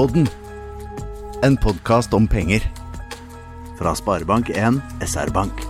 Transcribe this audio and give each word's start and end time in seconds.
Sparepodden. 0.00 0.28
En 1.42 1.58
podkast 1.58 2.12
om 2.12 2.28
penger. 2.28 2.72
Fra 3.76 3.92
Sparebank1 3.94 4.80
SR-Bank. 5.04 5.60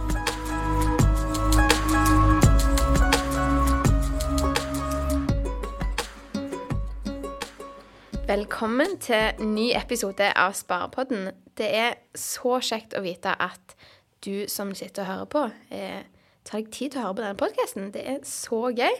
Velkommen 8.26 8.98
til 9.02 9.42
ny 9.42 9.72
episode 9.74 10.30
av 10.38 10.54
Sparepodden. 10.54 11.32
Det 11.58 11.74
er 11.74 11.98
så 12.14 12.60
kjekt 12.62 12.94
å 12.94 13.02
vite 13.02 13.34
at 13.34 13.74
du 14.22 14.46
som 14.46 14.70
sitter 14.78 15.02
og 15.02 15.10
hører 15.10 15.30
på, 15.34 15.50
eh, 15.74 16.02
tar 16.44 16.60
deg 16.60 16.70
tid 16.70 16.92
til 16.92 17.00
å 17.00 17.04
høre 17.08 17.14
på 17.14 17.22
denne 17.22 17.42
podkasten. 17.42 17.92
Det 17.92 18.06
er 18.06 18.20
så 18.22 18.70
gøy. 18.70 18.94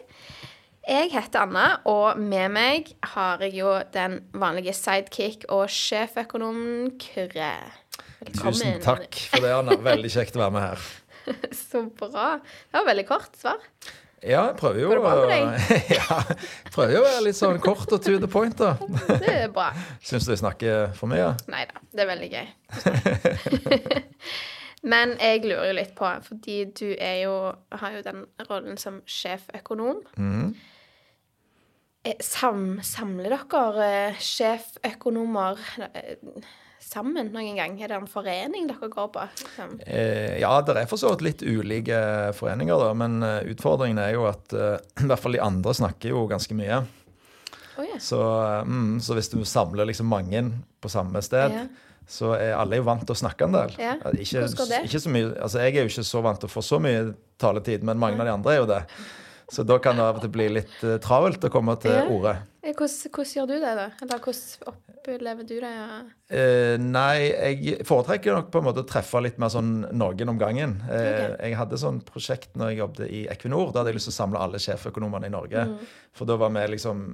Jeg 0.88 1.10
heter 1.12 1.42
Anna, 1.44 1.64
og 1.84 2.16
med 2.18 2.48
meg 2.54 2.86
har 3.12 3.42
jeg 3.44 3.52
jo 3.58 3.72
den 3.92 4.14
vanlige 4.32 4.72
sidekick 4.72 5.44
og 5.52 5.68
sjeføkonomen 5.70 6.94
Kyrre. 7.00 7.52
Velkommen. 8.20 8.54
Tusen 8.54 8.80
takk 8.84 9.18
for 9.28 9.44
det, 9.44 9.50
Anna. 9.52 9.76
Veldig 9.84 10.10
kjekt 10.14 10.38
å 10.38 10.42
være 10.46 10.54
med 10.56 10.64
her. 10.64 10.86
Så 11.68 11.82
bra. 11.98 12.30
Det 12.40 12.78
var 12.78 12.86
veldig 12.88 13.04
kort 13.10 13.36
svar. 13.36 13.60
Ja, 14.24 14.46
jeg 14.50 14.56
prøver 14.60 14.80
jo 14.80 14.88
ja, 16.00 16.16
prøver 16.72 16.92
jo 16.96 17.00
å 17.02 17.06
være 17.06 17.22
litt 17.28 17.38
sånn 17.38 17.60
kort 17.60 17.92
og 17.92 18.02
to 18.04 18.16
the 18.20 18.28
point, 18.28 18.56
da. 18.56 18.74
Det 19.20 19.30
er 19.46 19.52
bra. 19.52 19.70
Syns 20.04 20.28
du 20.28 20.32
jeg 20.32 20.40
snakker 20.42 20.96
for 20.96 21.12
mye? 21.12 21.34
Nei 21.52 21.66
da, 21.68 21.84
det 21.92 22.04
er 22.04 22.10
veldig 22.14 22.30
gøy. 22.32 22.46
Men 24.92 25.12
jeg 25.20 25.44
lurer 25.44 25.70
jo 25.70 25.76
litt 25.76 25.94
på, 25.96 26.08
fordi 26.24 26.58
du 26.72 26.86
er 26.96 27.22
jo, 27.26 27.34
har 27.80 27.96
jo 27.98 28.04
den 28.04 28.24
rollen 28.48 28.80
som 28.80 29.02
sjeføkonom. 29.04 30.00
Mhm. 30.16 30.52
Eh, 32.02 32.16
Sam, 32.24 32.78
samler 32.86 33.34
dere 33.34 33.86
eh, 33.86 34.20
sjeføkonomer 34.24 35.58
eh, 35.84 36.14
sammen 36.80 37.28
noen 37.34 37.58
gang? 37.58 37.74
Er 37.76 37.92
det 37.92 37.98
en 37.98 38.08
forening 38.08 38.70
dere 38.70 38.88
går 38.92 39.10
på? 39.12 39.26
Liksom? 39.42 39.74
Eh, 39.84 40.38
ja, 40.40 40.54
det 40.64 40.78
er 40.80 40.88
for 40.88 41.00
så 41.00 41.12
vidt 41.12 41.26
litt 41.26 41.44
ulike 41.44 41.98
foreninger, 42.38 42.86
da. 42.86 42.94
Men 42.96 43.20
utfordringen 43.52 44.00
er 44.00 44.14
jo 44.16 44.24
at 44.30 44.56
i 45.04 45.10
hvert 45.10 45.20
fall 45.20 45.36
de 45.36 45.44
andre 45.44 45.76
snakker 45.76 46.14
jo 46.14 46.24
ganske 46.30 46.56
mye. 46.56 46.80
Oh, 47.76 47.84
yeah. 47.84 48.00
Så, 48.00 48.18
mm, 48.66 48.96
så 49.04 49.16
hvis 49.16 49.30
du 49.32 49.38
samler 49.48 49.88
liksom 49.88 50.08
mange 50.08 50.42
på 50.80 50.92
samme 50.92 51.22
sted, 51.24 51.52
yeah 51.52 51.86
så 52.10 52.32
er 52.34 52.56
alle 52.58 52.80
jo 52.80 52.84
vant 52.88 53.04
til 53.06 53.14
å 53.14 53.18
snakke 53.20 53.46
en 53.46 53.52
del. 53.54 53.74
Ja, 53.78 53.92
Ikke, 54.18 54.42
ikke 54.80 54.98
så 54.98 55.12
mye, 55.12 55.28
altså 55.38 55.60
Jeg 55.62 55.76
er 55.76 55.84
jo 55.84 55.90
ikke 55.92 56.02
så 56.08 56.22
vant 56.24 56.40
til 56.42 56.50
å 56.50 56.50
få 56.50 56.62
så 56.66 56.80
mye 56.82 57.12
taletid, 57.38 57.84
men 57.86 58.00
mange 58.02 58.18
av 58.18 58.26
de 58.26 58.32
andre 58.34 58.54
er 58.56 58.58
jo 58.58 58.66
det. 58.66 58.80
Så 59.50 59.64
da 59.66 59.80
kan 59.82 59.98
det 59.98 60.04
av 60.06 60.20
og 60.20 60.22
til 60.22 60.30
bli 60.30 60.46
litt 60.60 60.82
eh, 60.86 60.98
travelt 61.02 61.42
å 61.42 61.50
komme 61.50 61.74
til 61.82 61.90
Ja. 61.90 62.04
orde. 62.06 62.36
Eh, 62.62 62.74
Hvordan, 62.76 63.10
hvordan 63.10 63.32
gjør 63.34 63.46
du 63.48 63.54
det, 63.56 63.72
da? 63.80 63.86
Eller 64.04 64.20
hvordan 64.22 64.68
opplever 64.70 65.46
du 65.48 65.54
det? 65.64 65.70
Ja? 65.74 65.98
Uh, 66.30 66.76
nei, 66.78 67.16
jeg 67.56 67.86
foretrekker 67.88 68.36
nok 68.36 68.50
på 68.52 68.60
en 68.60 68.66
måte 68.68 68.84
å 68.84 68.86
treffe 68.86 69.22
litt 69.24 69.40
mer 69.42 69.50
sånn 69.50 69.72
noen 69.90 70.28
om 70.30 70.38
gangen. 70.38 70.76
Uh, 70.86 70.94
okay. 70.94 71.34
Jeg 71.48 71.56
hadde 71.58 71.80
sånn 71.82 71.98
prosjekt 72.06 72.54
når 72.54 72.70
jeg 72.70 72.78
jobbet 72.82 73.10
i 73.10 73.24
Equinor. 73.32 73.72
Da 73.72 73.80
hadde 73.82 73.94
jeg 73.94 73.98
lyst 73.98 74.10
til 74.12 74.14
å 74.14 74.20
samle 74.20 74.44
alle 74.44 74.60
sjeføkonomene 74.62 75.26
i 75.26 75.34
Norge. 75.34 75.66
For 76.14 76.28
da 76.30 76.36
var 76.38 76.52
vi 76.54 76.66
liksom 76.76 77.04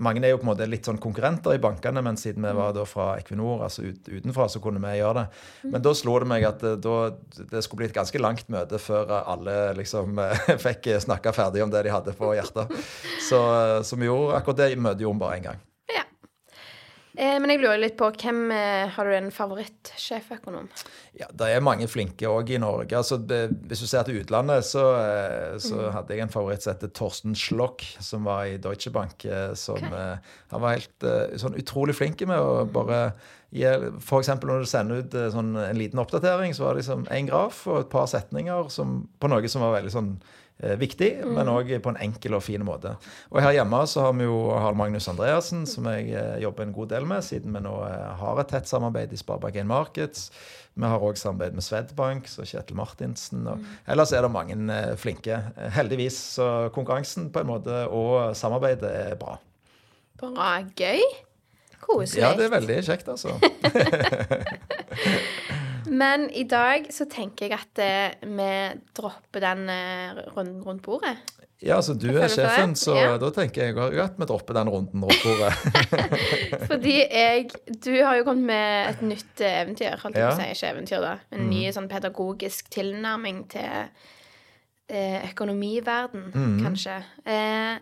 Mange 0.00 0.22
er 0.24 0.32
jo 0.32 0.38
på 0.40 0.46
en 0.46 0.50
måte 0.52 0.66
litt 0.68 0.86
sånn 0.88 1.00
konkurrenter 1.00 1.56
i 1.56 1.60
bankene, 1.60 2.00
men 2.04 2.16
siden 2.20 2.46
vi 2.46 2.52
var 2.56 2.72
da 2.76 2.86
fra 2.88 3.12
Equinor, 3.20 3.66
altså 3.66 3.84
ut, 3.84 4.08
utenfra, 4.08 4.46
så 4.48 4.62
kunne 4.64 4.80
vi 4.80 4.94
gjøre 4.96 5.22
det. 5.22 5.42
Men 5.74 5.84
da 5.84 5.92
slo 5.96 6.14
det 6.22 6.30
meg 6.30 6.46
at 6.48 6.64
eh, 6.64 6.78
da, 6.80 6.96
det 7.52 7.64
skulle 7.66 7.82
bli 7.82 7.90
et 7.90 7.96
ganske 7.96 8.22
langt 8.22 8.48
møte 8.52 8.80
før 8.80 9.12
eh, 9.12 9.32
alle 9.34 9.56
liksom 9.78 10.20
eh, 10.24 10.54
fikk 10.66 10.88
snakka 11.04 11.34
ferdig 11.36 11.64
om 11.64 11.72
det 11.72 11.84
de 11.84 11.92
hadde 11.92 12.16
på 12.16 12.32
hjertet. 12.36 12.72
Så, 13.28 13.40
så 13.84 14.00
vi 14.00 14.08
gjorde 14.08 14.40
akkurat 14.40 14.62
det 14.62 14.70
møtet 14.80 15.04
gjorde 15.04 15.18
vi 15.18 15.24
bare 15.26 15.40
én 15.40 15.48
gang. 15.50 15.60
ja. 15.92 16.06
Eh, 17.20 17.36
men 17.36 17.52
jeg 17.52 17.60
lurer 17.60 17.82
litt 17.82 17.98
på 18.00 18.08
hvem 18.14 18.48
Har 18.94 19.04
du 19.04 19.16
en 19.16 19.32
favorittsjeføkonom? 19.34 20.70
Ja, 21.20 21.26
Det 21.36 21.50
er 21.52 21.60
mange 21.60 21.84
flinke 21.90 22.28
òg 22.32 22.48
i 22.54 22.60
Norge. 22.62 22.96
Altså, 22.96 23.18
det, 23.20 23.42
hvis 23.68 23.82
du 23.84 23.88
ser 23.90 24.06
til 24.08 24.22
utlandet, 24.22 24.64
så, 24.64 24.84
eh, 24.96 25.58
så 25.60 25.90
hadde 25.92 26.16
jeg 26.16 26.24
en 26.24 26.32
favoritt 26.32 26.64
som 26.64 26.72
heter 26.72 26.92
Torsten 26.96 27.34
Schlock, 27.36 27.84
som 28.00 28.24
var 28.24 28.46
i 28.48 28.56
Deutsche 28.56 28.92
Bank. 28.94 29.24
eh, 29.28 29.52
Som, 29.54 29.76
okay. 29.76 30.16
han 30.54 30.64
var 30.64 30.78
helt 30.78 31.04
eh, 31.04 31.36
sånn 31.36 31.58
utrolig 31.60 31.98
flink 31.98 32.24
med 32.24 32.40
å 32.40 32.64
bare 32.72 33.02
gi 33.50 33.66
eksempel 33.66 34.48
når 34.48 34.62
du 34.62 34.68
sender 34.70 35.02
ut 35.02 35.14
eh, 35.18 35.30
sånn, 35.34 35.56
en 35.58 35.78
liten 35.78 35.98
oppdatering, 36.00 36.54
så 36.54 36.64
var 36.68 36.74
det 36.76 36.84
liksom 36.84 37.06
én 37.10 37.28
graf 37.28 37.64
og 37.68 37.82
et 37.84 37.90
par 37.92 38.06
setninger 38.10 38.70
som, 38.70 39.02
på 39.18 39.28
noe 39.30 39.50
som 39.50 39.64
var 39.64 39.74
veldig 39.74 39.90
sånn 39.92 40.12
eh, 40.62 40.76
viktig, 40.78 41.10
men 41.34 41.50
òg 41.50 41.72
på 41.82 41.90
en 41.92 41.98
enkel 42.06 42.38
og 42.38 42.44
fin 42.46 42.62
måte. 42.66 42.94
Og 43.32 43.42
her 43.42 43.58
hjemme 43.58 43.82
så 43.90 44.06
har 44.06 44.14
vi 44.14 44.28
jo 44.28 44.38
Harald 44.54 44.78
Magnus 44.78 45.10
Andreassen, 45.10 45.66
som 45.66 45.88
jeg 45.90 46.14
eh, 46.14 46.38
jobber 46.46 46.68
en 46.68 46.76
god 46.76 46.94
del 46.94 47.10
med, 47.10 47.26
siden 47.26 47.52
vi 47.58 47.64
nå 47.66 47.74
eh, 47.88 48.08
har 48.22 48.40
et 48.44 48.54
tett 48.54 48.70
samarbeid 48.70 49.12
i 49.12 49.20
Sparebank1 49.20 49.68
Markets. 49.70 50.30
Vi 50.78 50.86
har 50.86 51.02
òg 51.04 51.18
samarbeid 51.18 51.56
med 51.58 51.64
Swedbank, 51.66 52.28
så 52.30 52.46
Kjetil 52.46 52.78
Martinsen. 52.78 53.42
Og 53.50 53.64
ellers 53.90 54.12
er 54.14 54.22
det 54.24 54.30
mange 54.32 54.56
eh, 54.74 54.92
flinke. 55.00 55.40
Heldigvis. 55.74 56.18
Så 56.38 56.46
konkurransen 56.74 57.30
på 57.34 57.42
en 57.42 57.50
måte 57.50 57.82
og 57.88 58.36
samarbeidet 58.38 58.90
er 58.90 59.18
bra. 59.20 59.36
Bra. 60.20 60.52
Gøy. 60.78 61.02
Koselig. 61.80 62.22
Ja, 62.22 62.34
det 62.36 62.44
er 62.46 62.54
veldig 62.54 62.78
kjekt, 62.86 63.08
altså. 63.08 63.34
Men 65.90 66.28
i 66.30 66.44
dag 66.46 66.86
så 66.94 67.04
tenker 67.10 67.48
jeg 67.50 67.56
at 67.58 67.80
eh, 67.82 68.28
vi 68.30 68.48
dropper 68.96 69.42
den 69.42 69.68
eh, 69.72 70.20
runden 70.36 70.62
rundt 70.66 70.82
bordet. 70.86 71.16
Ja, 71.60 71.76
så 71.84 71.92
du 71.92 72.06
er 72.16 72.30
sjefen, 72.32 72.72
så 72.78 72.94
Ja. 72.96 73.16
da 73.20 73.28
tenker 73.36 73.66
jeg 73.66 73.76
at 74.00 74.14
vi 74.16 74.24
dropper 74.30 74.56
den 74.56 74.70
runden 74.72 75.02
rundt 75.04 75.24
bordet. 75.26 75.50
Fordi 76.70 76.94
jeg 77.04 77.50
Du 77.84 77.90
har 78.04 78.16
jo 78.16 78.24
kommet 78.24 78.46
med 78.48 78.88
et 78.94 79.02
nytt 79.04 79.42
eh, 79.44 79.58
eventyr, 79.66 79.98
holdt 80.00 80.16
jeg 80.16 80.24
på 80.24 80.30
å 80.30 80.38
Mm. 80.38 80.40
si. 80.40 80.54
Ikke 80.54 80.70
eventyr, 80.72 81.00
da. 81.04 81.12
En 81.36 81.50
ny 81.50 81.66
sånn 81.74 81.88
pedagogisk 81.90 82.70
tilnærming 82.72 83.42
til 83.52 83.90
eh, 84.88 85.20
økonomiverden, 85.30 86.30
Mm. 86.34 86.56
kanskje. 86.64 86.96
Eh, 87.26 87.78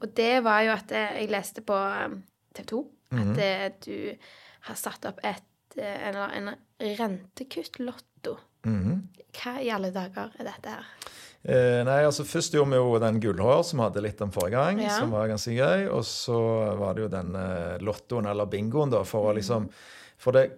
og 0.00 0.14
det 0.14 0.42
var 0.42 0.62
jo 0.62 0.72
at 0.72 0.92
eh, 0.92 1.20
jeg 1.20 1.30
leste 1.30 1.60
på 1.62 1.76
TV 2.54 2.64
2 2.72 2.80
Mm. 3.12 3.30
at 3.30 3.38
eh, 3.38 3.68
du 3.84 4.16
har 4.68 4.74
satt 4.76 5.04
opp 5.06 5.20
et 5.24 5.42
eh, 5.76 6.08
en, 6.08 6.16
en 6.16 6.56
Mm 8.66 8.82
-hmm. 8.84 9.02
Hva 9.42 9.60
i 9.62 9.70
alle 9.70 9.90
dager 9.90 10.30
er 10.38 10.44
dette 10.44 10.68
her? 10.68 10.86
Eh, 11.42 11.84
nei, 11.86 12.04
altså 12.04 12.24
Først 12.24 12.54
gjorde 12.54 12.70
vi 12.70 12.76
jo 12.76 12.98
den 12.98 13.20
gullhår, 13.20 13.62
som 13.62 13.78
vi 13.78 13.86
hadde 13.86 14.00
litt 14.00 14.20
om 14.20 14.32
forrige 14.32 14.56
gang. 14.56 14.80
Ja. 14.80 14.98
Som 14.98 15.10
var 15.10 15.28
ganske 15.28 15.54
gøy. 15.54 15.88
Og 15.88 16.04
så 16.04 16.38
var 16.76 16.94
det 16.94 17.02
jo 17.02 17.08
den 17.08 17.34
eh, 17.34 17.78
lottoen, 17.78 18.26
eller 18.26 18.46
bingoen, 18.46 18.90
da, 18.90 19.04
for 19.04 19.30
å 19.30 19.36
liksom 19.38 19.70
For 20.18 20.32
det 20.32 20.50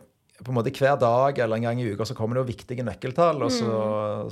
på 0.44 0.52
en 0.52 0.56
måte 0.56 0.72
hver 0.72 0.96
dag 1.00 1.38
eller 1.38 1.58
en 1.58 1.66
gang 1.68 1.80
i 1.82 1.88
uka 1.92 2.06
så 2.08 2.16
kommer 2.16 2.36
det 2.36 2.44
jo 2.44 2.50
viktige 2.50 2.84
nøkkeltall, 2.86 3.42
og 3.44 3.52
så, 3.52 3.72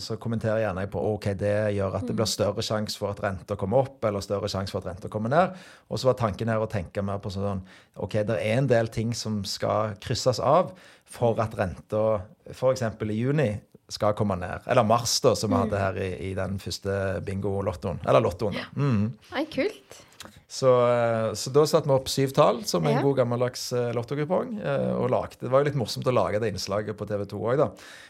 så 0.01 0.17
kommenterer 0.21 0.63
gjerne 0.63 0.87
på 0.91 1.03
ok, 1.15 1.31
det 1.39 1.57
gjør 1.77 1.99
at 2.01 2.09
det 2.09 2.17
blir 2.17 2.31
større 2.31 2.65
sjanse 2.65 3.01
for 3.01 3.13
at 3.13 3.23
renta 3.25 3.59
kommer 3.61 3.85
opp, 3.85 3.99
eller 4.09 4.25
større 4.25 4.51
sjanse 4.51 4.75
for 4.75 4.81
at 4.83 4.93
renta 4.95 5.13
kommer 5.13 5.33
ned. 5.33 5.57
Og 5.89 6.01
så 6.01 6.11
var 6.11 6.19
tanken 6.21 6.49
her 6.53 6.65
å 6.65 6.71
tenke 6.71 7.05
mer 7.05 7.21
på 7.23 7.33
sånn 7.35 7.63
ok, 8.01 8.21
det 8.29 8.41
er 8.41 8.57
en 8.57 8.71
del 8.71 8.91
ting 8.93 9.13
som 9.17 9.43
skal 9.49 9.99
krysses 10.03 10.41
av 10.41 10.73
for 11.09 11.39
at 11.45 11.57
renta 11.59 12.05
f.eks. 12.49 12.85
i 12.85 13.21
juni 13.21 13.51
skal 13.89 14.17
komme 14.17 14.37
ned. 14.37 14.67
Eller 14.69 14.85
mars, 14.85 15.17
da, 15.25 15.33
som 15.37 15.53
vi 15.53 15.61
hadde 15.63 15.81
her 15.81 15.97
i, 16.03 16.11
i 16.29 16.35
den 16.37 16.59
første 16.61 16.93
bingo-lottoen. 17.25 18.03
Eller 18.09 18.25
lottoen, 18.25 18.59
da. 18.59 18.69
Mm. 18.77 19.09
Nei, 19.33 19.45
kult. 19.53 20.03
Så, 20.51 20.71
eh, 20.89 21.35
så 21.37 21.51
da 21.53 21.61
satte 21.69 21.85
vi 21.91 21.93
opp 21.93 22.07
syv 22.09 22.31
tall 22.33 22.63
som 22.65 22.87
en 22.89 22.95
Ja. 22.97 23.03
god 23.05 23.19
gammeldags 23.19 23.67
eh, 23.77 23.91
lottokupong. 23.93 24.55
eh, 24.65 24.95
Og 24.97 25.11
lagde, 25.13 25.37
det 25.43 25.51
var 25.53 25.61
jo 25.61 25.67
litt 25.69 25.77
morsomt 25.77 26.07
å 26.09 26.15
lage 26.17 26.41
det 26.41 26.49
innslaget 26.55 26.97
på 26.97 27.05
TV 27.07 27.27
2 27.29 27.37
òg, 27.53 27.59
da. 27.61 27.67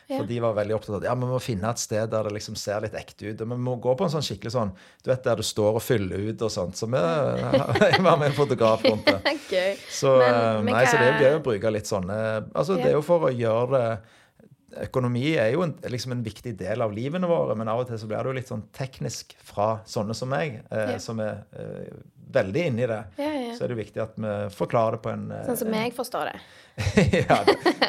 Ja. 0.09 0.19
For 0.21 0.27
de 0.31 0.39
var 0.41 0.55
veldig 0.55 0.77
opptatt 0.77 0.95
av 0.95 1.01
at 1.03 1.09
ja, 1.09 1.15
vi 1.19 1.27
må 1.27 1.41
finne 1.43 1.69
et 1.69 1.79
sted 1.83 2.09
der 2.11 2.23
det 2.29 2.33
liksom 2.37 2.55
ser 2.57 2.81
litt 2.81 2.95
ekte 2.95 3.27
ut. 3.33 3.41
Og 3.43 3.49
vi 3.51 3.57
må 3.57 3.75
gå 3.83 3.97
på 3.99 4.07
en 4.07 4.11
sånn 4.15 4.23
skikkelig 4.23 4.53
sånn 4.55 4.71
Du 5.03 5.11
vet 5.11 5.25
der 5.25 5.35
du 5.37 5.43
står 5.43 5.75
og 5.75 5.83
fyller 5.83 6.29
ut 6.31 6.43
og 6.47 6.51
sånt. 6.55 6.77
Så 6.79 6.87
vi 6.87 6.93
var 8.07 8.17
med 8.23 8.29
en 8.31 8.39
fotograf 8.39 8.85
rundt 8.87 9.05
det. 9.11 9.19
okay. 9.35 9.75
Så, 9.91 10.15
Men- 10.23 10.65
men 10.65 10.75
nei, 10.75 10.85
så 10.87 10.97
det 10.97 11.09
er 11.11 11.21
gøy 11.27 11.41
å 11.41 11.43
bruke 11.43 11.73
litt 11.75 11.91
sånne 11.91 12.21
Altså, 12.55 12.77
det 12.79 12.87
er 12.87 12.93
jo 13.01 13.03
for 13.03 13.27
å 13.29 13.35
gjøre 13.35 13.71
det 13.75 13.99
Økonomi 14.77 15.31
er 15.41 15.53
jo 15.55 15.63
en, 15.65 15.73
liksom 15.89 16.13
en 16.13 16.23
viktig 16.27 16.53
del 16.61 16.83
av 16.85 16.93
livene 16.93 17.27
våre, 17.31 17.55
men 17.57 17.71
av 17.73 17.81
og 17.81 17.89
til 17.89 17.97
så 18.03 18.07
blir 18.11 18.21
det 18.21 18.29
jo 18.33 18.37
litt 18.37 18.51
sånn 18.51 18.67
teknisk 18.77 19.33
fra 19.49 19.79
sånne 19.89 20.15
som 20.15 20.29
meg, 20.29 20.59
eh, 20.71 20.91
Ja. 20.93 20.99
som 21.01 21.21
er 21.25 21.39
eh, 21.57 21.89
veldig 22.35 22.65
inne 22.69 22.85
i 22.85 22.89
det. 22.91 22.99
Ja, 23.17 23.31
ja. 23.33 23.55
Så 23.57 23.65
er 23.65 23.73
det 23.73 23.79
viktig 23.81 24.03
at 24.05 24.19
vi 24.21 24.35
forklarer 24.53 24.99
det 24.99 25.03
på 25.07 25.13
en 25.15 25.31
eh, 25.33 25.47
Sånn 25.49 25.57
som 25.63 25.73
jeg 25.73 25.95
forstår 25.97 26.29
det. 26.29 26.39
ja, 27.31 27.39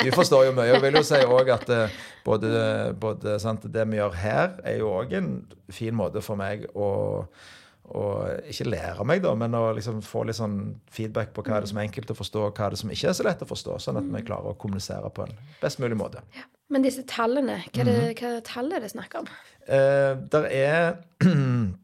du 0.06 0.10
forstår 0.16 0.48
jo 0.48 0.56
mye. 0.56 0.72
Og 0.78 0.81
vil 0.88 0.96
jo 1.02 1.04
si 1.06 1.20
òg 1.28 1.52
at 1.58 1.70
eh, 1.76 2.00
både, 2.26 2.50
både 2.98 3.36
sant, 3.44 3.68
det 3.68 3.84
vi 3.92 4.00
gjør 4.00 4.16
her, 4.24 4.56
er 4.64 4.80
jo 4.80 4.94
òg 4.96 5.14
en 5.20 5.31
fin 5.76 5.94
måte 6.00 6.24
for 6.24 6.40
meg 6.40 6.64
å 6.74 6.90
og 7.96 8.46
ikke 8.52 8.68
lære 8.70 9.06
meg, 9.06 9.22
da, 9.24 9.34
men 9.36 9.56
å 9.58 9.74
liksom 9.76 10.02
få 10.06 10.24
litt 10.28 10.36
sånn 10.38 10.76
feedback 10.92 11.34
på 11.34 11.42
hva 11.44 11.58
er 11.58 11.62
det 11.66 11.70
som 11.72 11.78
er 11.82 11.88
enkelt 11.88 12.12
å 12.14 12.18
forstå, 12.18 12.46
og 12.48 12.54
hva 12.60 12.68
er 12.68 12.76
det 12.76 12.80
som 12.84 12.90
ikke 12.94 13.10
er 13.10 13.18
så 13.18 13.24
lett 13.26 13.42
å 13.42 13.50
forstå, 13.50 13.80
sånn 13.82 13.98
at 14.02 14.08
vi 14.14 14.22
klarer 14.28 14.52
å 14.54 14.58
kommunisere 14.62 15.10
på 15.10 15.26
en 15.26 15.34
best 15.62 15.80
mulig 15.80 15.98
måte. 15.98 16.22
Men 16.70 16.84
disse 16.86 17.02
tallene, 17.10 17.64
hva 17.74 17.82
er 17.82 17.86
Mhm. 17.86 18.14
det, 18.20 18.44
hva 18.46 18.76
er 18.76 18.80
det 18.86 18.92
snakk 18.92 19.16
om? 19.20 19.28
Eh, 19.68 20.16
der 20.30 20.46
er 20.52 20.98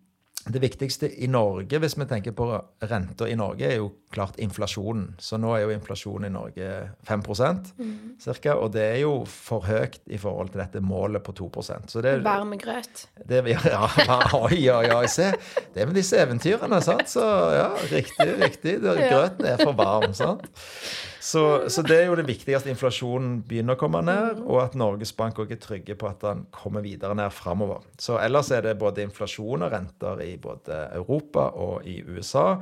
det 0.46 0.62
viktigste 0.62 1.08
i 1.24 1.28
Norge, 1.32 1.80
hvis 1.82 1.96
vi 1.98 2.06
tenker 2.06 2.34
på 2.38 2.46
renter 2.86 3.32
i 3.32 3.36
Norge, 3.40 3.66
er 3.66 3.80
jo 3.80 3.88
klart 4.14 4.38
inflasjonen. 4.40 5.16
Så 5.20 5.40
nå 5.42 5.56
er 5.58 5.64
jo 5.66 5.72
inflasjonen 5.74 6.28
i 6.30 6.34
Norge 6.36 6.68
5 7.08 7.24
Mm. 7.80 8.16
cirka, 8.22 8.54
og 8.56 8.72
det 8.74 8.82
er 8.84 9.00
jo 9.02 9.26
for 9.26 9.62
høyt 9.66 9.98
i 10.08 10.18
forhold 10.22 10.52
til 10.54 10.62
dette 10.62 10.82
målet 10.82 11.24
på 11.24 11.34
2% 11.34 11.90
Så 11.90 12.02
det, 12.02 12.24
Varmegrøt. 12.24 13.08
det, 13.28 13.42
ja, 13.48 13.88
oi, 14.34 14.70
oi, 14.70 14.90
oi, 14.94 15.08
se. 15.08 15.32
Det 15.74 15.82
er 15.82 15.86
med 15.90 15.96
disse 15.96 16.18
eventyrene, 16.22 16.82
sant? 16.82 17.10
Så 17.10 17.26
ja, 17.56 17.72
riktig, 17.92 18.30
riktig. 18.40 18.78
Grøten 18.82 19.46
er 19.46 19.58
for 19.58 19.74
varm, 19.74 20.14
sant? 20.14 20.46
Så, 21.26 21.42
så 21.74 21.82
det 21.82 21.96
er 22.04 22.06
jo 22.12 22.16
det 22.20 22.28
viktigste. 22.28 22.70
Inflasjonen 22.70 23.40
begynner 23.50 23.74
å 23.74 23.80
komme 23.82 24.04
ned, 24.06 24.44
og 24.46 24.60
at 24.62 24.76
Norges 24.78 25.10
Bank 25.18 25.40
også 25.42 25.56
er 25.56 25.62
trygge 25.64 25.96
på 25.98 26.06
at 26.08 26.22
den 26.22 26.44
kommer 26.54 26.84
videre 26.86 27.16
ned 27.18 27.34
framover. 27.34 27.82
Så 27.98 28.20
ellers 28.22 28.52
er 28.54 28.62
det 28.62 28.76
både 28.78 29.02
inflasjon 29.08 29.66
og 29.66 29.74
renter 29.74 30.22
i 30.22 30.35
både 30.42 30.78
Europa 30.96 31.48
og 31.62 31.86
i 31.88 31.98
USA, 32.08 32.58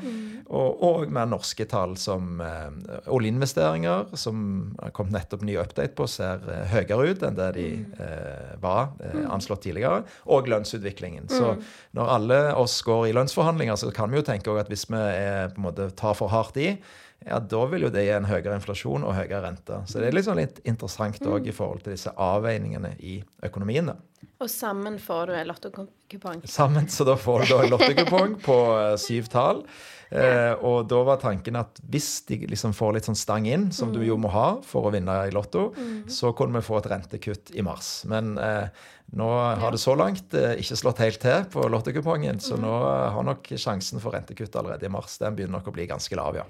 og, 0.47 0.83
og 0.83 1.05
med 1.13 1.31
norske 1.33 1.65
tall 1.69 1.95
som 1.99 2.41
eh, 2.43 2.97
oljeinvesteringer, 3.13 4.13
som 4.19 4.73
har 4.79 4.93
kommet 4.95 5.17
nettopp 5.17 5.45
ny 5.47 5.57
update 5.61 5.95
på, 5.97 6.07
ser 6.09 6.43
eh, 6.49 6.65
høyere 6.73 7.13
ut 7.13 7.25
enn 7.27 7.37
det 7.39 7.49
de 7.57 7.67
eh, 7.81 8.51
var 8.63 8.93
eh, 9.03 9.21
anslått 9.33 9.65
tidligere, 9.67 10.03
og 10.25 10.51
lønnsutviklingen. 10.51 11.29
Så 11.31 11.55
når 11.97 12.13
alle 12.17 12.41
oss 12.59 12.79
går 12.85 13.09
i 13.09 13.15
lønnsforhandlinger, 13.15 13.79
så 13.79 13.91
kan 13.95 14.11
vi 14.11 14.21
jo 14.21 14.27
tenke 14.27 14.53
at 14.59 14.71
hvis 14.71 14.87
vi 14.91 14.99
er, 14.99 15.53
på 15.53 15.61
en 15.61 15.69
måte 15.69 15.89
tar 15.97 16.17
for 16.19 16.31
hardt 16.33 16.59
i, 16.61 16.75
ja, 17.23 17.39
da 17.39 17.65
vil 17.71 17.85
jo 17.87 17.91
det 17.93 18.03
gi 18.03 18.15
en 18.15 18.27
høyere 18.27 18.57
inflasjon 18.57 19.05
og 19.07 19.15
høyere 19.15 19.43
rente. 19.45 19.79
Så 19.87 20.01
det 20.01 20.09
er 20.09 20.25
sånn 20.25 20.41
litt 20.41 20.59
interessant 20.67 21.21
òg 21.23 21.47
i 21.47 21.55
forhold 21.55 21.85
til 21.85 21.95
disse 21.95 22.11
avveiningene 22.19 22.95
i 22.99 23.21
økonomien. 23.47 23.93
da. 23.93 23.95
Og 24.43 24.51
sammen 24.51 24.99
får 25.01 25.29
du 25.29 25.33
en 25.37 25.49
lottokupong. 25.49 26.43
Sammen, 26.49 26.87
så 26.91 27.07
da 27.07 27.17
får 27.19 27.43
du 27.43 27.51
da 27.53 27.59
en 27.63 27.73
lottokupong 27.73 28.37
på 28.47 28.59
eh, 28.77 28.95
syv 29.01 29.29
tall. 29.33 29.63
Eh, 30.13 30.53
og 30.61 30.85
da 30.91 30.99
var 31.07 31.21
tanken 31.21 31.57
at 31.57 31.79
hvis 31.89 32.09
de 32.27 32.43
liksom 32.51 32.75
får 32.77 32.97
litt 32.97 33.07
sånn 33.09 33.17
stang 33.17 33.47
inn, 33.49 33.71
som 33.73 33.93
du 33.95 34.01
jo 34.05 34.17
må 34.21 34.29
ha 34.33 34.47
for 34.65 34.85
å 34.85 34.93
vinne 34.93 35.15
i 35.25 35.33
Lotto, 35.33 35.71
så 36.11 36.35
kunne 36.37 36.59
vi 36.59 36.67
få 36.67 36.77
et 36.81 36.89
rentekutt 36.91 37.53
i 37.57 37.65
mars. 37.65 38.03
Men 38.09 38.35
eh, 38.37 38.67
nå 39.17 39.29
har 39.61 39.73
det 39.73 39.81
så 39.81 39.95
langt 39.97 40.33
eh, 40.37 40.55
ikke 40.61 40.77
slått 40.79 41.01
helt 41.03 41.21
til 41.21 41.47
på 41.53 41.65
lottokupongen, 41.69 42.39
så 42.41 42.57
nå 42.57 42.73
eh, 42.87 43.09
har 43.15 43.25
nok 43.27 43.51
sjansen 43.57 44.01
for 44.03 44.15
rentekutt 44.15 44.55
allerede 44.57 44.87
i 44.87 44.93
mars. 44.93 45.19
Den 45.21 45.37
begynner 45.37 45.59
nok 45.59 45.69
å 45.69 45.75
bli 45.75 45.89
ganske 45.89 46.17
lav, 46.17 46.39
ja. 46.39 46.45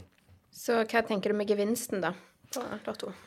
Så 0.53 0.83
hva 0.83 1.01
tenker 1.07 1.33
du 1.33 1.39
med 1.39 1.49
gevinsten, 1.49 2.03
da? 2.03 2.13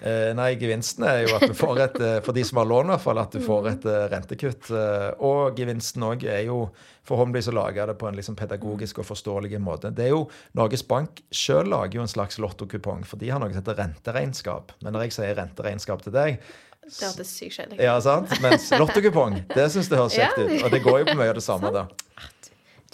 Eh, 0.00 0.30
nei, 0.38 0.52
gevinsten 0.60 1.04
er 1.08 1.22
jo 1.24 1.36
at 1.36 1.46
du 1.50 1.54
får 1.56 1.80
et 1.84 1.96
eh, 2.00 2.18
For 2.24 2.36
de 2.36 2.44
som 2.46 2.60
har 2.60 2.68
lån, 2.70 2.90
i 2.90 2.94
hvert 2.94 3.04
fall, 3.04 3.20
at 3.22 3.34
du 3.34 3.40
får 3.42 3.68
et 3.72 3.86
eh, 3.90 4.04
rentekutt. 4.12 4.70
Eh, 4.70 5.08
og 5.26 5.58
gevinsten 5.58 6.04
òg 6.06 6.26
er 6.30 6.44
jo 6.48 6.68
Forhåpentligvis 7.06 7.48
å 7.52 7.54
lage 7.54 7.84
det 7.86 7.94
på 8.00 8.08
en 8.08 8.16
liksom 8.18 8.34
pedagogisk 8.34 8.98
og 8.98 9.06
forståelig 9.06 9.60
måte. 9.62 9.92
Det 9.94 10.08
er 10.08 10.10
jo 10.10 10.24
Norges 10.58 10.82
Bank 10.90 11.20
sjøl 11.30 11.68
lager 11.70 12.00
jo 12.00 12.02
en 12.02 12.10
slags 12.10 12.40
lottokupong, 12.42 13.04
for 13.06 13.20
de 13.22 13.30
har 13.30 13.38
noe 13.38 13.52
som 13.52 13.60
heter 13.60 13.78
renteregnskap. 13.78 14.72
Men 14.82 14.96
når 14.96 15.06
jeg 15.06 15.14
sier 15.20 15.36
renteregnskap 15.38 16.02
til 16.02 16.16
deg, 16.16 16.40
Det 16.82 17.06
hørtes 17.06 17.30
sykt 17.30 17.60
kjedelig 17.60 17.78
ut. 17.78 17.84
ja, 17.86 17.94
sant? 18.02 18.34
Mens 18.42 18.66
lottokupong, 18.74 19.38
det 19.54 19.68
syns 19.70 19.86
jeg 19.90 20.00
høres 20.02 20.18
kjekt 20.18 20.42
ut. 20.42 20.56
Og 20.64 20.74
det 20.74 20.82
går 20.82 20.98
jo 21.04 21.08
på 21.12 21.16
mye 21.20 21.30
av 21.30 21.38
det 21.38 21.46
samme, 21.46 21.70
da. 21.74 21.86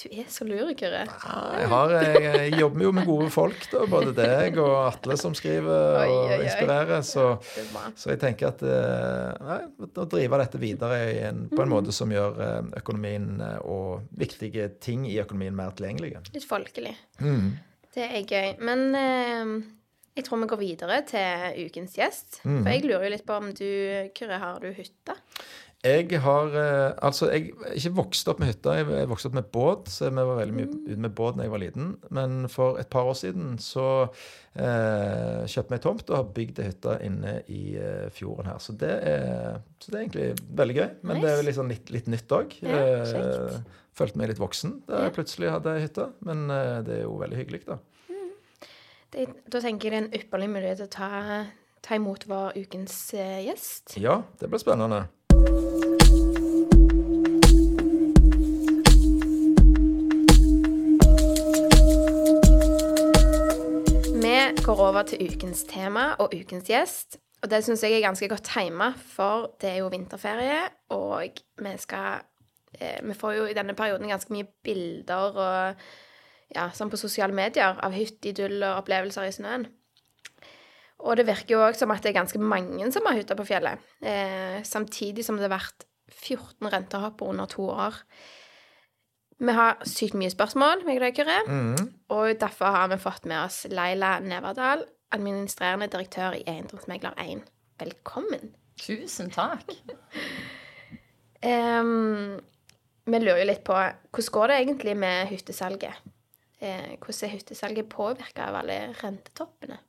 Du 0.03 0.09
er 0.19 0.25
så 0.33 0.43
lur, 0.49 0.73
Kyrre. 0.75 1.05
Jeg, 1.07 1.67
har, 1.71 1.93
jeg, 1.95 2.23
jeg 2.25 2.57
jobber 2.59 2.83
jo 2.83 2.93
med 2.97 3.07
gode 3.07 3.29
folk, 3.31 3.67
da. 3.71 3.85
Både 3.91 4.11
deg 4.17 4.57
og 4.59 4.73
Atle 4.89 5.17
som 5.21 5.35
skriver 5.39 5.99
Oi, 6.01 6.07
oi, 6.09 6.15
og 6.17 6.33
oi. 6.35 6.39
inspirerer. 6.49 7.05
Så, 7.07 7.27
så 7.95 8.11
jeg 8.11 8.19
tenker 8.25 8.51
at 8.51 8.65
eh, 8.67 9.45
nei, 9.47 9.59
å 10.03 10.07
drive 10.11 10.41
dette 10.43 10.61
videre 10.63 10.99
i 11.13 11.21
en, 11.29 11.45
på 11.53 11.61
en 11.63 11.71
Mm. 11.71 11.75
måte 11.77 11.95
som 11.95 12.11
gjør 12.13 12.41
eh, 12.43 12.73
økonomien 12.83 13.29
eh, 13.41 13.59
og 13.63 14.09
viktige 14.19 14.67
ting 14.83 15.07
i 15.09 15.15
økonomien 15.23 15.55
mer 15.57 15.71
tilgjengelige. 15.79 16.25
Litt 16.35 16.49
folkelig. 16.51 16.97
Mm. 17.23 17.53
Det 17.95 18.09
er 18.09 18.27
gøy. 18.27 18.51
Men 18.65 18.83
eh, 18.99 19.55
jeg 20.19 20.27
tror 20.27 20.43
vi 20.43 20.51
går 20.51 20.61
videre 20.61 20.99
til 21.09 21.63
ukens 21.69 21.95
gjest. 21.97 22.41
Mm. 22.45 22.59
For 22.65 22.73
jeg 22.75 22.85
lurer 22.89 23.07
jo 23.07 23.13
litt 23.15 23.27
på 23.29 23.39
om 23.39 23.53
du, 23.57 23.69
Kyrre, 24.19 24.41
har 24.43 24.59
du 24.65 24.73
hytte? 24.77 25.15
Jeg 25.83 26.21
har 26.23 26.53
eh, 26.55 26.93
Altså, 27.03 27.27
jeg 27.33 27.51
er 27.67 27.75
ikke 27.75 27.91
vokst 27.97 28.29
opp 28.31 28.39
med 28.39 28.53
hytta. 28.53 28.77
Jeg 28.79 29.09
vokste 29.11 29.31
opp 29.31 29.35
med 29.35 29.49
båt, 29.51 29.91
så 29.91 30.11
vi 30.13 30.23
var 30.23 30.39
veldig 30.39 30.55
mye 30.55 30.69
ute 30.71 30.99
med 31.03 31.15
båt 31.19 31.39
da 31.39 31.47
jeg 31.47 31.53
var 31.55 31.63
liten. 31.63 31.89
Men 32.15 32.47
for 32.53 32.79
et 32.79 32.91
par 32.93 33.09
år 33.11 33.17
siden 33.19 33.57
så 33.59 33.87
eh, 34.55 35.43
kjøpte 35.51 35.73
vi 35.73 35.79
ei 35.81 35.83
tomt 35.83 36.13
og 36.13 36.19
har 36.21 36.29
bygd 36.37 36.61
ei 36.63 36.69
hytte 36.69 36.97
inne 37.03 37.35
i 37.51 37.63
eh, 37.83 38.07
fjorden 38.15 38.53
her. 38.53 38.61
Så 38.63 38.77
det, 38.79 38.93
er, 39.11 39.59
så 39.83 39.91
det 39.91 39.99
er 39.99 40.05
egentlig 40.05 40.29
veldig 40.63 40.77
gøy. 40.79 40.89
Men 41.03 41.23
det 41.25 41.33
er 41.33 41.43
jo 41.43 41.67
litt, 41.67 41.91
litt, 41.97 42.11
nytt 42.15 42.37
òg. 42.39 42.55
Ja, 42.63 42.83
kjekt. 43.11 43.73
følte 43.99 44.21
meg 44.21 44.31
litt 44.31 44.41
voksen 44.41 44.79
da 44.87 45.03
jeg 45.09 45.17
plutselig 45.19 45.51
hadde 45.51 45.75
ei 45.75 45.83
hytte. 45.89 46.07
Men 46.29 46.45
eh, 46.47 46.77
det 46.87 47.01
er 47.01 47.03
jo 47.09 47.17
veldig 47.25 47.41
hyggelig, 47.43 47.65
da. 47.73 47.81
Det, 49.13 49.27
da 49.51 49.61
tenker 49.61 49.91
jeg 49.91 49.93
det 49.93 49.99
er 49.99 50.07
en 50.07 50.23
ypperlig 50.23 50.49
mulighet 50.55 50.79
til 50.81 50.87
å 50.87 50.95
ta, 50.95 51.43
ta 51.85 51.99
imot 51.99 52.25
vår 52.31 52.55
ukens 52.63 53.03
eh, 53.19 53.43
gjest. 53.49 53.99
Ja, 54.01 54.23
det 54.39 54.49
blir 54.49 54.63
spennende. 54.63 55.03
Går 64.61 64.81
over 64.81 65.07
til 65.09 65.23
ukens 65.25 65.65
tema 65.69 66.13
og 66.21 66.35
ukens 66.35 66.69
gjest. 66.69 67.19
Og 67.43 67.51
det 67.51 67.63
syns 67.65 67.83
jeg 67.83 67.97
er 67.97 68.05
ganske 68.05 68.29
godt 68.31 68.47
tima, 68.47 68.93
for 68.95 69.51
det 69.61 69.71
er 69.73 69.79
jo 69.81 69.91
vinterferie, 69.91 70.61
og 70.95 71.41
vi 71.59 71.73
skal 71.83 72.23
eh, 72.79 73.01
Vi 73.03 73.15
får 73.19 73.33
jo 73.33 73.47
i 73.51 73.57
denne 73.57 73.75
perioden 73.75 74.09
ganske 74.09 74.33
mye 74.33 74.47
bilder 74.65 75.39
og 75.39 75.87
ja, 76.55 76.69
sånn 76.71 76.91
på 76.93 77.01
sosiale 77.01 77.35
medier 77.35 77.79
av 77.83 77.95
hytteidyll 77.97 78.61
og 78.61 78.83
opplevelser 78.83 79.27
i 79.27 79.33
snøen. 79.35 79.67
Og 81.03 81.17
det 81.19 81.27
virker 81.27 81.57
jo 81.57 81.65
òg 81.65 81.75
som 81.75 81.91
at 81.91 82.05
det 82.05 82.13
er 82.13 82.21
ganske 82.21 82.39
mange 82.39 82.93
som 82.95 83.09
har 83.09 83.19
hytta 83.19 83.35
på 83.39 83.47
fjellet. 83.49 83.81
Eh, 84.05 84.61
samtidig 84.63 85.25
som 85.27 85.39
det 85.39 85.49
har 85.49 85.57
vært 85.57 85.87
14 86.13 86.71
rentehopp 86.71 87.25
under 87.27 87.51
to 87.51 87.67
år. 87.73 87.99
Vi 89.43 89.55
har 89.57 89.81
sykt 89.89 90.15
mye 90.15 90.31
spørsmål, 90.31 90.85
meg 90.87 91.01
og 91.03 91.17
dere. 91.19 91.41
Mhm. 91.49 91.89
Og 92.15 92.41
derfor 92.41 92.77
har 92.77 92.89
vi 92.93 92.99
fått 93.03 93.27
med 93.27 93.41
oss 93.45 93.67
Leila 93.71 94.19
Neverdal, 94.21 94.85
administrerende 95.13 95.89
direktør 95.91 96.37
i 96.39 96.45
Eiendomsmegler 96.47 97.17
1. 97.19 97.43
Velkommen. 97.83 98.55
Tusen 98.79 99.31
takk. 99.31 99.67
um, 101.83 102.39
vi 103.05 103.19
lurer 103.19 103.43
jo 103.43 103.49
litt 103.51 103.65
på 103.67 103.75
hvordan 103.75 104.33
går 104.37 104.53
det 104.53 104.59
egentlig 104.61 104.97
med 104.97 105.27
hyttesalget? 105.33 106.11
Eh, 106.63 106.95
hvordan 107.03 107.27
er 107.27 107.35
hyttesalget 107.35 107.89
påvirka 107.91 108.47
av 108.47 108.61
alle 108.63 108.95
rentetoppene? 109.03 109.81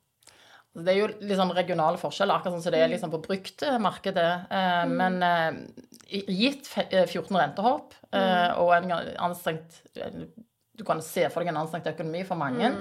Det 0.74 0.90
er 0.90 0.98
jo 0.98 1.06
litt 1.22 1.38
sånn 1.38 1.54
regionale 1.54 2.00
forskjeller, 2.02 2.34
akkurat 2.40 2.56
sånn 2.56 2.64
som 2.64 2.74
det 2.74 2.80
er 2.82 2.90
liksom 2.90 3.12
på 3.12 3.22
bruktmarkedet. 3.22 4.30
Eh, 4.50 4.84
Men 4.90 5.20
eh, 5.22 5.58
gitt 6.34 6.70
eh, 6.90 7.06
14 7.06 7.36
rentehopp 7.38 7.94
eh, 8.12 8.50
og 8.58 8.72
en 8.74 8.92
anstrengt 9.28 9.82
Du 10.74 10.82
kan 10.84 10.98
se 11.06 11.28
for 11.30 11.40
deg 11.44 11.52
en 11.52 11.60
anstrengt 11.62 11.86
økonomi 11.86 12.24
for 12.26 12.34
mange. 12.40 12.72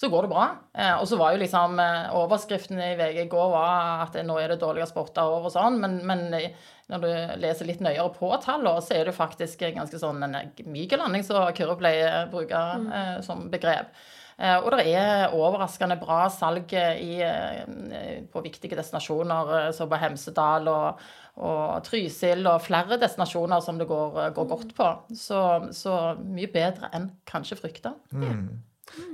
Så 0.00 0.08
går 0.08 0.24
det 0.24 0.30
bra. 0.32 0.44
Eh, 0.76 0.94
og 0.96 1.06
så 1.08 1.16
var 1.20 1.32
jo 1.32 1.40
liksom 1.40 1.74
overskriftene 1.80 2.20
overskriften 2.20 2.78
i 2.80 2.94
VG 2.96 3.18
i 3.24 3.28
går 3.32 3.50
var 3.52 4.04
at 4.06 4.14
nå 4.24 4.36
er 4.40 4.48
det 4.52 4.60
dårligere 4.60 4.92
på 4.96 5.02
åtte 5.04 5.24
år 5.24 5.48
og 5.48 5.52
sånn, 5.52 5.76
men, 5.80 5.98
men 6.08 6.22
eh, 6.36 6.54
når 6.92 7.04
du 7.04 7.10
leser 7.40 7.68
litt 7.68 7.80
nøyere 7.84 8.08
på 8.16 8.30
tallene, 8.44 8.80
så 8.84 8.96
er 8.96 9.08
det 9.08 9.16
faktisk 9.16 9.60
ganske 9.76 10.00
sånn 10.00 10.24
en 10.24 10.38
myk 10.72 10.96
landing, 10.96 11.24
som 11.24 11.48
Kyrre 11.56 11.76
pleier 11.80 12.16
å 12.22 12.30
bruke 12.32 12.62
eh, 13.00 13.20
som 13.24 13.48
begrep. 13.52 13.92
Eh, 14.40 14.56
Og 14.64 14.72
det 14.72 14.86
er 14.96 15.34
overraskende 15.36 15.98
bra 16.00 16.22
salg 16.32 16.72
i, 16.72 17.20
eh, 17.20 18.22
på 18.32 18.42
viktige 18.44 18.78
destinasjoner 18.78 19.52
eh, 19.58 19.72
som 19.76 19.90
på 19.90 19.98
Hemsedal 20.00 20.68
og, 20.72 21.02
og 21.44 21.84
Trysil 21.84 22.46
og 22.48 22.62
flere 22.64 22.96
destinasjoner 23.00 23.60
som 23.60 23.78
det 23.80 23.88
går, 23.90 24.16
eh, 24.24 24.32
går 24.36 24.48
godt 24.48 24.74
på. 24.78 24.88
Så, 25.12 25.42
så 25.76 25.98
mye 26.24 26.48
bedre 26.52 26.88
enn 26.96 27.10
kanskje 27.28 27.60
frykta. 27.60 27.94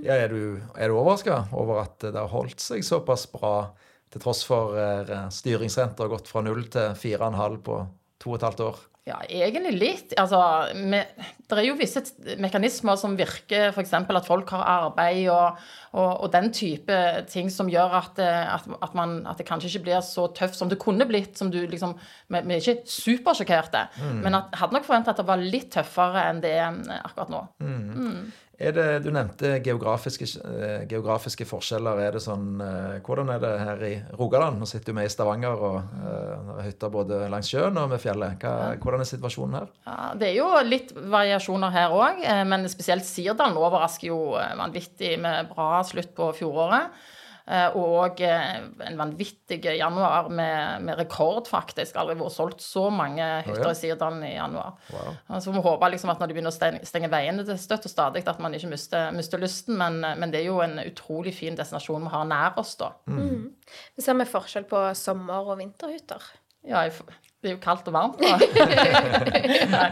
Ja, 0.06 0.14
er 0.14 0.30
du, 0.32 0.62
er 0.78 0.88
du 0.88 0.96
overraska 0.96 1.42
over 1.52 1.82
at 1.82 1.98
det 2.00 2.16
har 2.16 2.30
holdt 2.32 2.62
seg 2.62 2.86
såpass 2.86 3.26
bra, 3.28 3.72
til 4.14 4.22
tross 4.22 4.44
for 4.46 4.78
styringsrenta 5.34 6.04
har 6.06 6.12
gått 6.14 6.30
fra 6.30 6.40
null 6.46 6.62
til 6.72 6.94
4,5 6.96 7.58
på 7.66 7.80
to 8.22 8.30
og 8.30 8.38
et 8.38 8.46
halvt 8.46 8.62
år? 8.70 8.78
Ja, 9.06 9.20
egentlig 9.30 9.76
litt. 9.78 10.14
Altså, 10.18 10.38
det 10.74 11.54
er 11.54 11.66
jo 11.68 11.76
visse 11.78 12.00
mekanismer 12.42 12.98
som 12.98 13.12
virker, 13.14 13.68
f.eks. 13.70 13.92
at 13.94 14.26
folk 14.26 14.50
har 14.50 14.64
arbeid 14.66 15.28
og, 15.30 15.60
og, 15.92 16.24
og 16.24 16.32
den 16.32 16.50
type 16.50 16.96
ting 17.30 17.46
som 17.54 17.70
gjør 17.70 17.94
at, 18.00 18.18
eh, 18.18 18.54
at, 18.56 18.66
at, 18.82 18.96
man, 18.98 19.20
at 19.30 19.38
det 19.38 19.46
kanskje 19.46 19.70
ikke 19.70 19.84
blir 19.86 20.02
så 20.02 20.26
tøft 20.34 20.58
som 20.58 20.72
det 20.72 20.80
kunne 20.82 21.06
blitt. 21.06 21.38
som 21.38 21.52
du 21.54 21.60
liksom, 21.70 21.94
Vi 22.26 22.40
vi 22.48 22.54
er 22.54 22.64
ikke 22.64 22.82
supersjokkerte, 22.90 23.84
men 24.24 24.34
at, 24.34 24.50
hadde 24.58 24.74
nok 24.74 24.88
forventa 24.88 25.14
at 25.14 25.22
det 25.22 25.28
var 25.28 25.38
litt 25.38 25.70
tøffere 25.70 26.26
enn 26.26 26.42
det 26.42 26.56
er 26.58 26.82
akkurat 27.04 27.30
nå. 27.30 27.44
Er 27.62 28.32
det, 28.58 28.84
Du 29.04 29.10
nevnte 29.12 29.58
geografiske, 29.60 30.26
eh, 30.40 30.86
geografiske 30.88 31.44
forskjeller. 31.44 32.00
Er 32.00 32.12
det 32.16 32.22
sånn, 32.24 32.60
eh, 32.60 33.00
hvordan 33.04 33.32
er 33.34 33.42
det 33.42 33.52
her 33.60 33.82
i 33.84 33.94
Rogaland? 34.16 34.58
Nå 34.60 34.66
sitter 34.66 34.96
med 34.96 35.06
i 35.06 35.12
Stavanger 35.12 35.60
og 35.60 35.76
uh, 35.76 36.54
har 36.56 36.62
hytter 36.64 36.92
både 36.92 37.18
langs 37.32 37.50
sjøen 37.52 37.76
og 37.76 37.90
med 37.90 38.00
fjellet. 38.00 38.38
Hva, 38.40 38.76
hvordan 38.80 39.04
er 39.04 39.10
situasjonen 39.10 39.58
her? 39.58 39.68
Ja, 39.86 40.14
det 40.16 40.30
er 40.30 40.38
jo 40.38 40.48
litt 40.64 40.94
variasjoner 40.96 41.74
her 41.74 41.92
òg, 41.92 42.24
men 42.48 42.64
spesielt 42.72 43.04
Sirdalen 43.04 43.58
overrasker 43.60 44.08
jo 44.08 44.20
vanvittig 44.36 45.18
med 45.20 45.52
bra 45.52 45.82
slutt 45.84 46.14
på 46.16 46.32
fjoråret. 46.40 46.96
Eh, 47.46 47.76
og 47.78 48.20
eh, 48.26 48.56
en 48.88 48.96
vanvittig 48.98 49.60
januar 49.78 50.26
med, 50.34 50.82
med, 50.82 50.98
rekord, 50.98 51.46
faktisk. 51.46 51.94
Aldri 52.00 52.16
vært 52.18 52.34
solgt 52.34 52.64
så 52.64 52.88
mange 52.90 53.22
hytter 53.46 53.70
i 53.70 53.76
Sirdalen 53.78 54.24
i 54.26 54.32
januar. 54.34 54.74
Wow. 54.90 55.38
Så 55.42 55.54
vi 55.54 55.62
håper 55.62 55.92
liksom 55.94 56.10
at 56.10 56.22
når 56.22 56.32
de 56.32 56.36
begynner 56.38 56.54
å 56.54 56.56
stenge, 56.56 56.82
stenge 56.88 57.10
veiene 57.12 57.46
til 57.46 57.60
støtt 57.60 57.86
og 57.86 57.92
stadig, 57.92 58.24
at 58.26 58.42
man 58.42 58.56
ikke 58.56 58.72
mister, 58.72 59.14
mister 59.14 59.42
lysten. 59.42 59.78
Men, 59.78 60.00
men, 60.02 60.32
det 60.34 60.42
er 60.42 60.50
jo 60.50 60.58
en 60.64 60.80
utrolig 60.82 61.36
fin 61.38 61.58
destinasjon 61.58 62.08
vi 62.08 62.14
har 62.16 62.26
nær 62.26 62.58
oss, 62.62 62.74
da. 62.80 62.90
Mm. 63.06 63.22
Mm. 63.22 63.78
Ser 64.02 64.18
vi 64.18 64.28
forskjell 64.32 64.66
på 64.70 64.82
sommer- 64.98 65.54
og 65.54 65.60
vinterhytter? 65.62 66.26
Ja, 66.66 66.82
det 67.46 67.52
er 67.52 67.56
jo 67.56 67.62
kaldt 67.62 67.86
og 67.86 67.94
varmt. 67.94 68.18
Nei, 69.70 69.90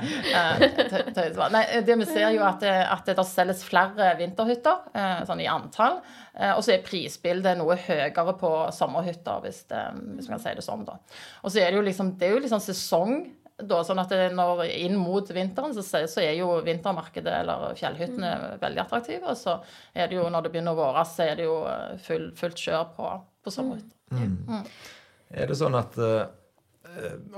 Nei, 1.54 1.62
det 1.86 1.96
vi 2.00 2.06
ser 2.08 2.32
jo 2.34 2.42
at, 2.42 2.64
at 2.66 3.06
det 3.06 3.26
selges 3.28 3.62
flere 3.66 4.08
vinterhytter, 4.18 4.88
eh, 4.90 5.20
sånn 5.28 5.42
i 5.44 5.46
antall. 5.50 6.00
Eh, 6.34 6.50
og 6.56 6.64
så 6.66 6.74
er 6.74 6.82
prisbildet 6.86 7.60
noe 7.60 7.76
høyere 7.78 8.34
på 8.40 8.50
sommerhytter, 8.74 9.38
hvis, 9.44 9.62
det, 9.70 9.84
hvis 10.16 10.26
man 10.26 10.36
kan 10.36 10.44
si 10.48 10.56
det 10.58 10.66
sånn. 10.66 10.84
da. 10.88 10.98
Og 11.44 11.54
så 11.54 11.62
er 11.62 11.70
det 11.70 11.78
jo 11.78 11.86
liksom, 11.86 12.12
det 12.18 12.26
er 12.28 12.34
jo 12.34 12.42
liksom 12.44 12.62
sesong. 12.64 13.16
Da, 13.54 13.84
sånn 13.86 14.00
at 14.02 14.10
når 14.34 14.64
Inn 14.66 14.96
mot 14.98 15.28
vinteren 15.30 15.70
så, 15.76 15.84
så, 15.86 16.18
er 16.18 16.32
jo 16.34 16.48
vintermarkedet 16.66 17.36
eller 17.44 17.76
fjellhyttene 17.78 18.32
mm. 18.40 18.46
veldig 18.64 18.82
attraktive. 18.82 19.30
Og 19.30 19.38
så 19.38 19.60
er 19.94 20.10
det 20.10 20.18
jo 20.18 20.26
når 20.26 20.48
det 20.48 20.56
begynner 20.56 20.74
å 20.74 20.80
våre, 20.80 21.04
så 21.06 21.28
er 21.28 21.38
det 21.38 21.46
jo 21.46 21.60
eh, 21.70 21.94
full, 22.02 22.32
fullt 22.34 22.58
kjør 22.66 22.88
på, 22.96 23.12
på 23.46 23.54
sommerhytter. 23.54 23.94
Mm. 24.10 24.40
Mm. 24.48 24.64
Er 25.38 25.50
det 25.50 25.62
sånn 25.62 25.78
at 25.78 25.94
uh 26.02 26.24
Eh, 26.24 26.43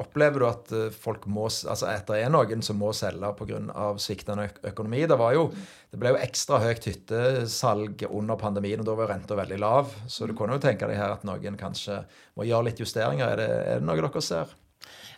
opplever 0.01 0.43
du 0.43 0.47
at 0.49 0.73
eh, 0.75 0.93
folk 0.93 1.27
må 1.31 1.47
altså 1.49 1.89
etter 1.91 2.19
er 2.19 2.33
noen 2.33 2.63
som 2.65 2.79
må 2.81 2.93
selge 2.97 3.33
pga. 3.39 3.61
sviktende 4.03 4.49
økonomi? 4.71 5.05
Det, 5.09 5.19
var 5.21 5.37
jo, 5.37 5.47
det 5.93 6.01
ble 6.01 6.15
jo 6.15 6.21
ekstra 6.21 6.61
høyt 6.65 6.89
hyttesalg 6.91 8.07
under 8.11 8.41
pandemien, 8.41 8.83
og 8.83 8.89
da 8.89 8.99
var 8.99 9.13
renta 9.15 9.39
veldig 9.39 9.61
lav. 9.63 9.95
Så 10.11 10.29
du 10.29 10.35
kunne 10.37 10.59
jo 10.59 10.65
tenke 10.67 10.89
deg 10.91 11.01
her 11.01 11.17
at 11.17 11.27
noen 11.29 11.59
kanskje 11.61 12.03
må 12.37 12.49
gjøre 12.49 12.71
litt 12.71 12.85
justeringer. 12.85 13.33
Er 13.33 13.43
det, 13.43 13.51
er 13.73 13.83
det 13.83 13.89
noe 13.89 14.01
dere 14.01 14.25
ser? 14.25 14.55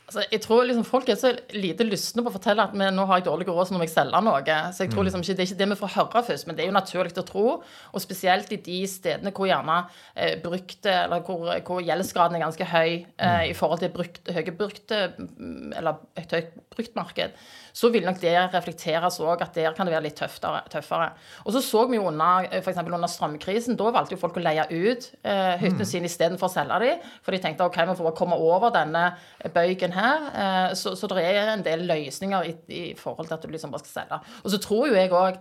Altså, 0.09 0.23
jeg 0.33 0.41
tror 0.41 0.63
liksom 0.65 0.87
Folk 0.89 1.09
er 1.13 1.19
så 1.21 1.35
lite 1.53 1.85
lystne 1.85 2.23
på 2.25 2.31
å 2.31 2.33
fortelle 2.33 2.65
at 2.65 2.73
nå 2.73 3.05
har 3.11 3.21
jeg 3.21 3.27
dårlig 3.27 3.45
råd, 3.51 3.67
så 3.69 3.75
nå 3.75 3.81
må 3.83 3.85
jeg 3.85 3.93
selge 3.93 4.21
noe. 4.25 4.55
Så 4.73 4.87
jeg 4.87 4.93
tror 4.95 5.05
mm. 5.05 5.09
liksom 5.09 5.25
ikke, 5.25 5.35
Det 5.37 5.45
er 5.45 5.51
ikke 5.51 5.59
det 5.59 5.69
vi 5.69 5.79
får 5.83 5.93
høre 5.99 6.23
først, 6.31 6.47
men 6.49 6.57
det 6.57 6.65
er 6.65 6.71
jo 6.71 6.77
naturlig 6.79 7.13
å 7.21 7.25
tro. 7.29 7.45
Og 7.93 8.01
spesielt 8.05 8.55
i 8.57 8.61
de 8.65 8.79
stedene 8.89 9.33
hvor 9.37 9.51
gjerne 9.51 9.77
eh, 10.15 10.39
brukte, 10.41 10.95
eller 11.05 11.21
hvor, 11.27 11.53
hvor, 11.67 11.83
gjeldsgraden 11.85 12.39
er 12.39 12.45
ganske 12.47 12.69
høy 12.73 12.89
eh, 12.89 13.05
mm. 13.21 13.43
i 13.51 13.57
forhold 13.59 13.83
til 13.85 13.93
brukt, 13.93 14.23
høye 14.33 14.55
brukte, 14.57 15.03
mm, 15.19 15.77
eller 15.83 16.01
et 16.17 16.33
høyt 16.39 16.57
bruktmarked, 16.73 17.37
så 17.77 17.93
vil 17.93 18.09
nok 18.09 18.23
det 18.23 18.33
reflekteres 18.55 19.21
òg 19.21 19.45
at 19.45 19.61
der 19.61 19.77
kan 19.77 19.87
det 19.87 19.93
være 19.93 20.07
litt 20.09 20.17
tøffere. 20.19 20.65
tøffere. 20.73 21.11
Og 21.45 21.53
så 21.53 21.63
så 21.63 21.85
vi 21.91 22.01
jo 22.01 22.09
under 22.09 22.49
for 22.65 22.81
under 22.81 23.13
strømkrisen, 23.13 23.77
da 23.77 23.93
valgte 23.93 24.17
jo 24.17 24.23
folk 24.25 24.41
å 24.41 24.47
leie 24.47 24.65
ut 24.73 25.11
eh, 25.21 25.55
hyttene 25.61 25.85
mm. 25.85 25.93
sine 25.93 26.09
istedenfor 26.09 26.49
å 26.49 26.57
selge 26.57 26.81
dem. 26.87 27.07
For 27.21 27.37
de 27.37 27.45
tenkte 27.45 27.69
ok, 27.69 27.81
vi 27.93 28.01
får 28.01 28.17
komme 28.17 28.41
over 28.41 28.73
denne 28.73 29.05
bøygen 29.53 29.98
her. 29.99 30.29
Eh, 30.43 30.75
så, 30.79 30.95
så 30.99 31.11
det 31.13 31.25
er 31.27 31.53
en 31.53 31.65
del 31.67 31.87
løsninger 31.89 32.51
i, 32.51 32.55
i, 32.75 32.83
forhold 32.99 33.29
til 33.29 33.39
at 33.39 33.47
du 33.47 33.53
liksom 33.53 33.75
bare 33.75 33.85
skal 33.85 34.03
selge. 34.03 34.21
Og 34.45 34.55
så 34.55 34.61
tror 34.63 34.89
jo 34.89 34.99
jeg 34.99 35.15
òg 35.15 35.41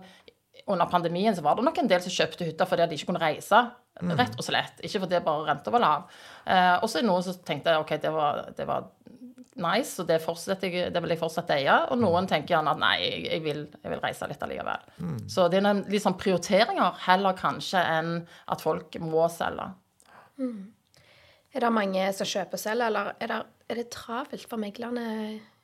under 0.68 0.88
pandemien 0.90 1.36
så 1.36 1.42
var 1.44 1.56
det 1.56 1.64
nok 1.64 1.78
en 1.80 1.88
del 1.88 2.02
som 2.04 2.12
kjøpte 2.12 2.44
hytter 2.44 2.68
fordi 2.68 2.88
de 2.88 2.98
ikke 2.98 3.10
kunne 3.12 3.22
reise. 3.22 3.62
Mm. 3.98 4.14
Rett 4.18 4.36
og 4.38 4.46
slett. 4.46 4.82
Ikke 4.84 5.02
fordi 5.02 5.20
bare 5.24 5.46
renta 5.48 5.72
var 5.74 5.82
lav. 5.82 6.06
Eh, 6.44 6.74
og 6.76 6.86
så 6.88 6.98
er 6.98 7.06
det 7.06 7.10
noen 7.10 7.24
som 7.26 7.38
tenkte 7.46 7.78
ok, 7.80 7.96
det 8.02 8.12
var, 8.14 8.44
det 8.56 8.66
var 8.68 8.90
nice, 9.58 9.96
og 10.00 10.06
det, 10.08 10.20
jeg, 10.62 10.92
det, 10.92 11.02
vil 11.02 11.14
jeg 11.14 11.20
fortsette 11.20 11.54
å 11.54 11.58
eie. 11.58 11.76
Og 11.92 12.00
noen 12.00 12.28
tenker 12.30 12.56
gjerne 12.56 12.74
at 12.74 12.82
nei, 12.82 12.96
jeg 13.26 13.42
vil, 13.44 13.64
jeg 13.82 13.92
vil 13.94 14.02
reise 14.04 14.28
litt 14.30 14.44
allikevel. 14.46 14.88
Mm. 15.02 15.20
Så 15.30 15.48
det 15.50 15.60
er 15.60 15.66
noen 15.66 16.02
sånn 16.04 16.18
prioriteringer 16.20 17.04
heller 17.08 17.38
kanskje 17.38 17.82
enn 17.98 18.12
at 18.46 18.64
folk 18.64 19.00
må 19.02 19.26
selge. 19.34 19.70
Mm. 20.38 20.60
Er 21.56 21.64
det 21.64 21.72
mange 21.72 22.04
som 22.16 22.28
kjøper 22.28 22.60
selv, 22.60 22.84
eller 22.88 23.14
er 23.18 23.32
det, 23.32 23.42
er 23.68 23.80
det 23.80 23.90
travelt 23.94 24.48
for 24.48 24.60
meglerne 24.60 25.04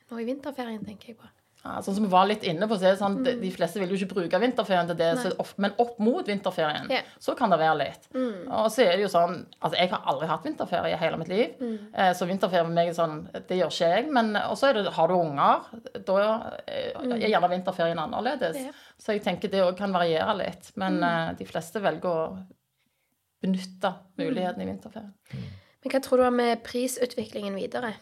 nå 0.09 0.21
i 0.21 0.27
vinterferien, 0.27 0.83
tenker 0.85 1.13
jeg 1.13 1.19
på? 1.21 1.29
Ja, 1.65 1.79
sånn 1.81 1.95
som 1.97 2.03
vi 2.05 2.11
var 2.11 2.27
litt 2.29 2.43
inne 2.45 2.67
på, 2.69 2.77
så 2.77 2.85
er 2.85 2.93
det 2.93 2.99
sånn, 2.99 3.15
mm. 3.25 3.39
De 3.41 3.49
fleste 3.49 3.79
vil 3.81 3.89
jo 3.89 3.97
ikke 3.97 4.19
bruke 4.19 4.39
vinterferien 4.41 4.89
til 4.91 4.97
det, 4.99 5.07
opp, 5.41 5.55
men 5.61 5.73
opp 5.81 5.95
mot 6.03 6.27
vinterferien 6.29 6.91
yeah. 6.93 7.07
så 7.17 7.33
kan 7.37 7.49
det 7.49 7.57
være 7.57 7.79
litt. 7.79 8.05
Mm. 8.13 8.51
Og 8.53 8.67
så 8.73 8.83
er 8.83 8.93
det 8.93 9.07
jo 9.07 9.09
sånn 9.09 9.39
Altså, 9.57 9.79
jeg 9.79 9.89
har 9.89 10.05
aldri 10.11 10.29
hatt 10.29 10.45
vinterferie 10.45 10.93
i 10.93 10.99
hele 11.01 11.17
mitt 11.17 11.31
liv. 11.31 11.55
Mm. 11.57 11.89
Eh, 11.89 12.11
så 12.17 12.29
vinterferie 12.29 12.67
med 12.69 12.77
meg 12.77 12.91
er 12.91 12.97
sånn 12.99 13.17
Det 13.33 13.57
gjør 13.57 13.73
ikke 13.73 13.89
jeg. 13.95 14.05
Men 14.13 14.31
også 14.43 14.69
er 14.69 14.77
det 14.77 14.93
Har 14.93 15.09
du 15.09 15.15
unger, 15.17 15.65
da 15.95 16.19
eh, 16.69 16.93
mm. 16.93 17.17
er 17.17 17.27
gjerne 17.31 17.51
vinterferien 17.55 18.05
annerledes. 18.05 18.61
Yeah. 18.61 18.85
Så 19.01 19.17
jeg 19.17 19.25
tenker 19.25 19.49
det 19.49 19.65
òg 19.65 19.73
kan 19.79 19.95
variere 19.95 20.37
litt. 20.43 20.69
Men 20.77 21.01
uh, 21.01 21.33
de 21.37 21.49
fleste 21.49 21.81
velger 21.81 22.11
å 22.13 22.29
benytte 23.41 23.95
muligheten 24.21 24.61
i 24.61 24.69
vinterferien. 24.69 25.13
Men 25.85 25.93
hva 25.93 26.01
tror 26.01 26.17
du 26.17 26.25
om 26.25 26.39
prisutviklingen 26.65 27.53
videre? 27.61 27.93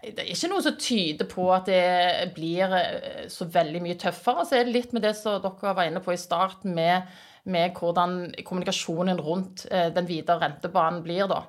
Det 0.00 0.22
er 0.22 0.30
ikke 0.32 0.48
noe 0.52 0.62
som 0.64 0.76
tyder 0.80 1.26
på 1.28 1.48
at 1.52 1.66
det 1.68 2.30
blir 2.36 2.72
eh, 2.78 3.26
så 3.28 3.48
veldig 3.50 3.82
mye 3.84 3.98
tøffere. 4.00 4.46
Så 4.46 4.56
er 4.56 4.68
det 4.68 4.76
litt 4.76 4.94
med 4.96 5.04
det 5.04 5.12
som 5.18 5.42
dere 5.42 5.74
var 5.76 5.90
inne 5.90 6.00
på 6.04 6.14
i 6.14 6.20
starten, 6.20 6.72
med, 6.78 7.10
med 7.50 7.74
hvordan 7.76 8.30
kommunikasjonen 8.46 9.18
rundt 9.20 9.66
eh, 9.68 9.90
den 9.92 10.08
videre 10.08 10.40
rentebanen 10.46 11.02
blir, 11.04 11.26
da. 11.28 11.42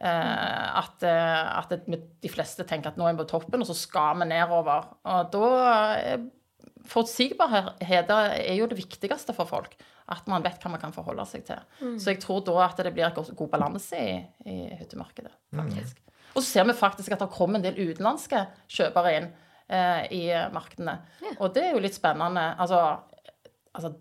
Eh, 0.00 0.80
at, 0.80 1.02
at 1.04 1.74
de 1.90 2.32
fleste 2.32 2.64
tenker 2.64 2.94
at 2.94 3.00
nå 3.00 3.10
er 3.10 3.18
vi 3.18 3.24
på 3.24 3.32
toppen, 3.34 3.60
og 3.60 3.68
så 3.68 3.76
skal 3.76 4.22
vi 4.22 4.30
nedover. 4.30 4.94
Og 5.10 5.34
da 5.34 5.50
Forutsigbarhet 6.90 8.08
er 8.14 8.54
jo 8.56 8.70
det 8.70 8.78
viktigste 8.78 9.34
for 9.36 9.50
folk. 9.50 9.74
At 10.10 10.26
man 10.30 10.42
vet 10.42 10.62
hva 10.62 10.72
man 10.72 10.82
kan 10.82 10.94
forholde 10.94 11.24
seg 11.30 11.44
til. 11.46 11.60
Mm. 11.80 11.96
Så 12.02 12.14
jeg 12.14 12.20
tror 12.22 12.42
da 12.46 12.56
at 12.66 12.80
det 12.82 12.92
blir 12.96 13.06
en 13.06 13.36
god 13.38 13.50
balanse 13.52 13.98
i, 13.98 14.16
i 14.50 14.56
hyttemarkedet, 14.80 15.32
mm. 15.52 15.60
faktisk. 15.60 16.00
Mm. 16.00 16.18
Og 16.30 16.42
så 16.42 16.46
ser 16.48 16.66
vi 16.66 16.76
faktisk 16.78 17.14
at 17.14 17.22
det 17.22 17.30
kommer 17.34 17.58
en 17.58 17.64
del 17.64 17.78
utenlandske 17.78 18.44
kjøpere 18.70 19.14
inn 19.18 19.30
eh, 19.70 20.02
i 20.14 20.22
markedene. 20.54 20.98
Ja. 21.22 21.34
Og 21.38 21.54
det 21.54 21.66
er 21.68 21.74
jo 21.74 21.82
litt 21.82 21.98
spennende. 21.98 22.44
Altså, 22.62 22.82
altså 23.74 23.94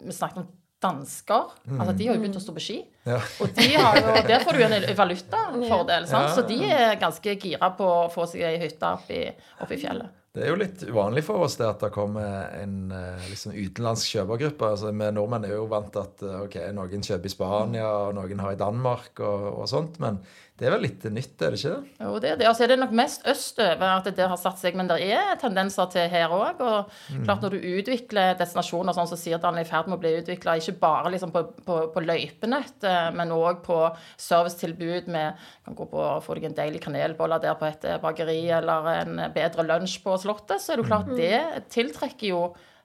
vi 0.00 0.16
snakket 0.16 0.42
om 0.42 0.50
dansker. 0.84 1.54
Mm. 1.64 1.78
Altså, 1.80 1.94
de 1.96 2.08
har 2.08 2.16
jo 2.16 2.22
begynt 2.24 2.40
å 2.40 2.42
stå 2.44 2.56
på 2.56 2.64
ski. 2.64 2.80
Ja. 3.08 3.20
Og 3.40 3.54
de 3.56 3.68
har 3.72 4.00
jo, 4.00 4.10
der 4.28 4.44
får 4.44 4.56
du 4.56 4.60
jo 4.64 4.68
en 4.68 4.90
valutafordel. 5.02 6.10
Ja. 6.10 6.26
Så 6.34 6.44
de 6.48 6.58
er 6.68 7.00
ganske 7.00 7.36
gira 7.40 7.72
på 7.78 7.88
å 7.88 8.04
få 8.12 8.28
seg 8.30 8.44
ei 8.48 8.58
hytte 8.62 8.92
oppe 8.98 9.76
i 9.76 9.80
fjellet. 9.80 10.20
Det 10.34 10.42
er 10.42 10.48
jo 10.50 10.58
litt 10.58 10.80
uvanlig 10.82 11.22
for 11.22 11.44
oss 11.46 11.54
det 11.60 11.66
at 11.68 11.82
det 11.84 11.92
kommer 11.94 12.48
en 12.58 12.88
liksom, 13.30 13.52
utenlandsk 13.54 14.16
kjøpergruppe. 14.16 14.70
Altså, 14.74 14.90
vi 14.90 15.10
nordmenn 15.14 15.46
er 15.46 15.52
jo 15.54 15.68
vant 15.70 15.92
til 15.94 16.02
at 16.02 16.24
eh, 16.26 16.40
ok, 16.48 16.56
noen 16.74 17.06
kjøper 17.06 17.30
i 17.30 17.30
Spania, 17.30 17.84
og 18.08 18.16
noen 18.16 18.42
har 18.42 18.56
i 18.56 18.58
Danmark 18.58 19.22
og, 19.22 19.44
og 19.52 19.68
sånt. 19.70 20.00
Men 20.02 20.18
det 20.54 20.68
er 20.68 20.70
vel 20.70 20.84
litt 20.86 21.02
nytt, 21.10 21.32
er 21.42 21.50
det 21.50 21.58
ikke 21.58 21.70
det? 21.72 21.94
Jo, 21.98 22.10
det 22.22 22.28
er 22.30 22.36
det. 22.38 22.46
Altså, 22.46 22.66
det 22.70 22.76
er 22.76 22.78
nok 22.84 22.92
mest 22.94 23.24
østover 23.26 23.88
at 23.88 24.06
det 24.06 24.26
har 24.30 24.38
satt 24.38 24.60
seg, 24.60 24.76
men 24.78 24.86
det 24.86 25.00
er 25.02 25.32
tendenser 25.40 25.88
til 25.90 26.06
her 26.12 26.30
òg. 26.30 26.60
Og 26.62 26.92
mm. 27.10 27.24
klart 27.24 27.42
når 27.42 27.56
du 27.56 27.64
utvikler 27.72 28.36
destinasjoner 28.38 28.94
sånn 28.94 29.10
som 29.10 29.18
Sirdalen 29.18 29.58
er 29.58 29.66
i 29.66 29.68
ferd 29.68 29.88
med 29.90 29.98
å 29.98 30.02
bli 30.04 30.12
utvikla, 30.20 30.54
ikke 30.60 30.76
bare 30.84 31.10
liksom 31.10 31.32
på, 31.34 31.42
på, 31.66 31.78
på 31.96 32.04
løypenett, 32.04 32.86
men 33.18 33.34
òg 33.34 33.64
på 33.66 33.80
servicetilbud 34.14 35.10
med 35.16 35.42
kan 35.64 35.80
gå 35.80 35.88
på 35.90 36.06
få 36.22 36.38
deg 36.38 36.46
en 36.46 36.56
deilig 36.60 36.84
kanelbolle 36.86 37.40
der 37.42 37.58
på 37.58 37.66
et 37.72 37.88
bakeri, 38.04 38.38
eller 38.54 38.92
en 38.92 39.24
bedre 39.34 39.66
lunsj 39.66 39.98
på 40.06 40.14
Slottet, 40.22 40.62
så 40.62 40.76
er 40.76 40.84
det 40.84 40.86
klart 40.86 41.10
mm. 41.10 41.18
det 41.18 41.66
tiltrekker 41.74 42.30
jo 42.30 42.44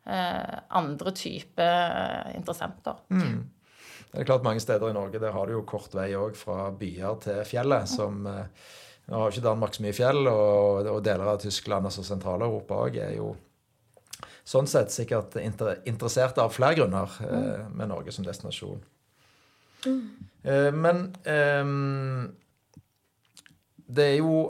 eh, 0.10 0.58
andre 0.82 1.14
typer 1.14 2.34
interessenter. 2.34 2.98
Mm. 3.14 3.46
Det 4.10 4.22
er 4.22 4.30
klart 4.30 4.46
Mange 4.46 4.62
steder 4.64 4.90
i 4.90 4.96
Norge 4.98 5.22
der 5.22 5.36
har 5.36 5.48
du 5.48 5.54
jo 5.54 5.66
kort 5.70 5.94
vei 5.94 6.12
òg 6.18 6.38
fra 6.38 6.70
byer 6.76 7.20
til 7.26 7.44
fjellet. 7.46 7.90
som 7.90 8.26
eh, 8.28 8.70
Nå 9.10 9.18
har 9.18 9.30
jo 9.30 9.36
ikke 9.36 9.48
Danmark 9.48 9.74
så 9.74 9.84
mye 9.86 9.98
fjell, 9.98 10.28
og, 10.30 10.88
og 10.90 11.00
deler 11.06 11.32
av 11.32 11.40
Tyskland, 11.42 11.88
altså 11.90 12.04
Sentral-Europa 12.06 12.78
òg, 12.86 13.00
er 13.02 13.16
jo 13.18 13.32
sånn 14.46 14.70
sett 14.70 14.94
sikkert 14.94 15.38
inter, 15.42 15.80
interessert 15.90 16.38
av 16.42 16.54
flere 16.54 16.78
grunner 16.78 17.16
eh, 17.26 17.64
med 17.74 17.90
Norge 17.90 18.14
som 18.14 18.26
destinasjon. 18.26 18.84
Mm. 19.86 20.04
Eh, 20.44 20.70
men 20.76 21.04
eh, 21.26 21.74
det 23.90 24.08
er 24.12 24.18
jo 24.20 24.44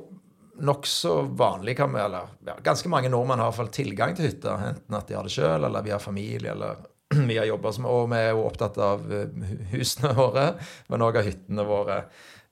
nokså 0.60 1.22
vanlig 1.40 1.78
kan 1.80 1.94
vi, 1.94 2.02
eller 2.04 2.32
ja, 2.46 2.58
Ganske 2.64 2.92
mange 2.92 3.12
nordmenn 3.12 3.40
har 3.40 3.48
i 3.48 3.54
hvert 3.54 3.62
fall 3.62 3.76
tilgang 3.76 4.16
til 4.16 4.28
hytter. 4.28 4.66
Enten 4.74 4.98
at 4.98 5.08
de 5.08 5.16
har 5.16 5.28
det 5.28 5.34
sjøl, 5.34 5.64
eller 5.64 5.86
vi 5.86 5.94
har 5.96 6.04
familie, 6.04 6.52
eller 6.52 6.84
mye 7.30 7.40
av 7.42 7.48
jobber 7.50 7.72
som 7.76 7.86
Og 7.90 8.10
vi 8.12 8.18
er 8.20 8.32
jo 8.36 8.44
opptatt 8.46 8.78
av 8.84 9.06
eh, 9.12 9.48
husene 9.74 10.12
våre, 10.18 10.44
men 10.90 11.02
òg 11.08 11.18
av 11.22 11.26
hyttene 11.30 11.66
våre. 11.66 12.04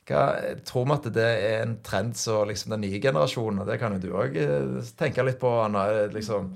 Hva, 0.08 0.22
tror 0.64 0.86
vi 0.88 0.96
at 0.96 1.08
det 1.18 1.28
er 1.28 1.62
en 1.66 1.76
trend 1.84 2.16
så 2.16 2.40
liksom 2.48 2.72
den 2.74 2.86
nye 2.86 3.02
generasjonen, 3.04 3.60
og 3.60 3.68
det 3.68 3.76
kan 3.82 3.94
jo 3.98 4.00
du 4.06 4.12
òg 4.16 4.38
eh, 4.40 4.92
tenke 4.98 5.26
litt 5.28 5.40
på, 5.42 5.52
Anna. 5.66 5.86
Liksom, 6.14 6.54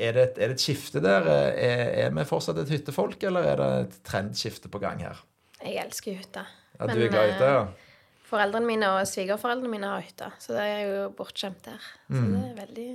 Er 0.00 0.12
det, 0.14 0.22
et, 0.22 0.36
er 0.38 0.48
det 0.52 0.54
et 0.56 0.62
skifte 0.62 1.00
der? 1.02 1.26
Er, 1.26 1.80
er 2.06 2.12
vi 2.14 2.24
fortsatt 2.28 2.60
et 2.62 2.70
hyttefolk, 2.70 3.22
eller 3.26 3.44
er 3.50 3.56
det 3.58 3.70
et 3.88 3.96
trendskifte 4.06 4.70
på 4.70 4.78
gang 4.80 5.00
her? 5.02 5.18
Jeg 5.60 5.80
elsker 5.82 6.14
hytte. 6.20 6.44
Ja, 6.78 6.86
du 6.86 7.00
er 7.02 7.10
glad 7.10 7.26
i 7.26 7.32
hytte, 7.34 7.48
ja? 7.56 7.64
eh, 7.66 7.88
Foreldrene 8.30 8.68
mine 8.68 8.86
og 8.94 9.08
svigerforeldrene 9.10 9.72
mine 9.72 9.88
har 9.90 10.04
hytte, 10.06 10.28
så 10.38 10.54
det 10.54 10.62
er 10.70 10.80
jo 10.86 11.08
bortskjemt 11.18 11.64
der. 11.66 11.80
Så 12.06 12.20
Mm. 12.20 12.30
det 12.36 12.44
er 12.52 12.54
veldig 12.60 12.88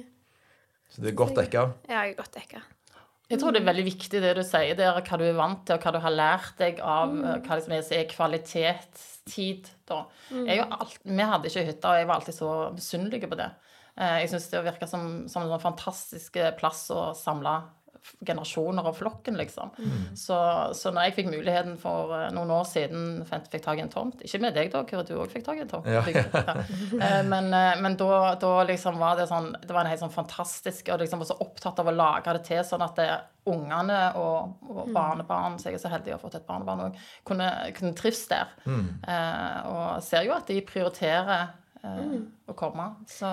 Så 0.95 1.01
det 1.03 1.11
er 1.11 1.17
godt 1.19 1.35
dekka? 1.35 1.65
Ja, 1.89 1.99
jeg 2.05 2.13
er 2.13 2.17
godt 2.21 2.37
dekka. 2.39 2.61
Jeg 3.29 3.39
tror 3.41 3.51
det 3.55 3.61
er 3.63 3.69
veldig 3.71 3.85
viktig 3.87 4.19
det 4.21 4.35
du 4.37 4.43
sier 4.45 4.75
der, 4.77 4.99
hva 5.01 5.17
du 5.17 5.23
er 5.25 5.33
vant 5.37 5.63
til, 5.65 5.75
og 5.75 5.81
hva 5.85 5.91
du 5.95 5.99
har 6.03 6.13
lært 6.13 6.57
deg 6.61 6.79
av 6.79 7.09
Mm. 7.09 7.23
eh, 7.25 7.39
hva 7.41 7.59
som 7.63 7.71
er 7.73 8.05
kvalitetstid. 8.11 9.69
Da. 9.87 10.05
Mm. 10.31 10.47
Alt, 10.79 10.99
vi 11.03 11.21
hadde 11.31 11.49
ikke 11.49 11.65
hytte, 11.65 11.89
og 11.89 11.97
jeg 11.99 12.07
var 12.07 12.15
alltid 12.19 12.35
så 12.37 12.51
misunnelig 12.75 13.29
på 13.29 13.37
det. 13.39 13.49
Eh, 13.97 14.19
Jeg 14.21 14.29
syns 14.29 14.49
det 14.51 14.63
virka 14.65 14.87
som, 14.87 15.27
som 15.27 15.43
en 15.43 15.49
sånn 15.49 15.61
fantastisk 15.63 16.37
plass 16.59 16.89
å 16.91 17.15
samle 17.15 17.63
generasjoner 18.25 18.85
av 18.89 18.95
flokken, 18.97 19.37
liksom. 19.39 19.71
Mm. 19.77 20.15
Så, 20.17 20.37
så 20.77 20.91
når 20.93 21.07
jeg 21.07 21.15
fikk 21.19 21.29
muligheten 21.31 21.77
for 21.81 22.13
eh, 22.15 22.27
noen 22.35 22.51
år 22.55 22.65
siden, 22.69 23.23
fikk 23.29 23.49
fikk 23.53 23.65
tak 23.65 23.79
i 23.79 23.83
en 23.85 23.91
tomt 23.93 24.21
Ikke 24.25 24.39
med 24.43 24.55
deg, 24.57 24.71
da, 24.73 24.83
Kyrre, 24.87 25.05
du 25.07 25.13
òg 25.19 25.31
fikk 25.33 25.45
tak 25.47 25.59
i 25.59 25.63
en 25.65 25.71
tomt. 25.71 25.89
Ja. 25.89 26.03
Ja. 26.05 26.55
Eh, 27.05 27.21
Men, 27.27 27.49
eh, 27.53 27.75
men 27.81 27.95
da, 27.99 28.35
da 28.39 28.51
liksom 28.67 28.99
var 29.01 29.17
det 29.19 29.25
sånn 29.29 29.51
Det 29.61 29.71
var 29.73 29.83
en 29.83 29.91
helt 29.91 30.01
sånn 30.03 30.13
fantastisk 30.13 30.89
Og 30.93 31.01
liksom 31.01 31.21
var 31.21 31.29
så 31.29 31.37
opptatt 31.43 31.79
av 31.81 31.89
å 31.89 31.95
lage 31.95 32.35
det 32.37 32.43
til 32.47 32.61
sånn 32.67 32.83
at 32.85 32.95
det, 32.99 33.09
ungene 33.49 33.99
og, 34.17 34.55
og 34.69 34.87
barnebarn 34.95 35.59
Så 35.59 35.69
jeg 35.69 35.77
er 35.79 35.83
så 35.83 35.91
heldig 35.93 36.13
å 36.13 36.17
ha 36.17 36.21
fått 36.23 36.39
et 36.39 36.47
barnebarn 36.47 36.87
òg. 36.87 37.03
Kunne, 37.27 37.49
kunne 37.77 37.93
trives 37.97 38.23
der. 38.31 38.53
Eh, 38.65 39.59
og 39.69 40.01
ser 40.05 40.25
jo 40.25 40.33
at 40.37 40.49
de 40.49 40.57
prioriterer 40.65 41.51
eh, 41.83 42.15
å 42.49 42.55
komme. 42.57 42.87
Så 43.09 43.29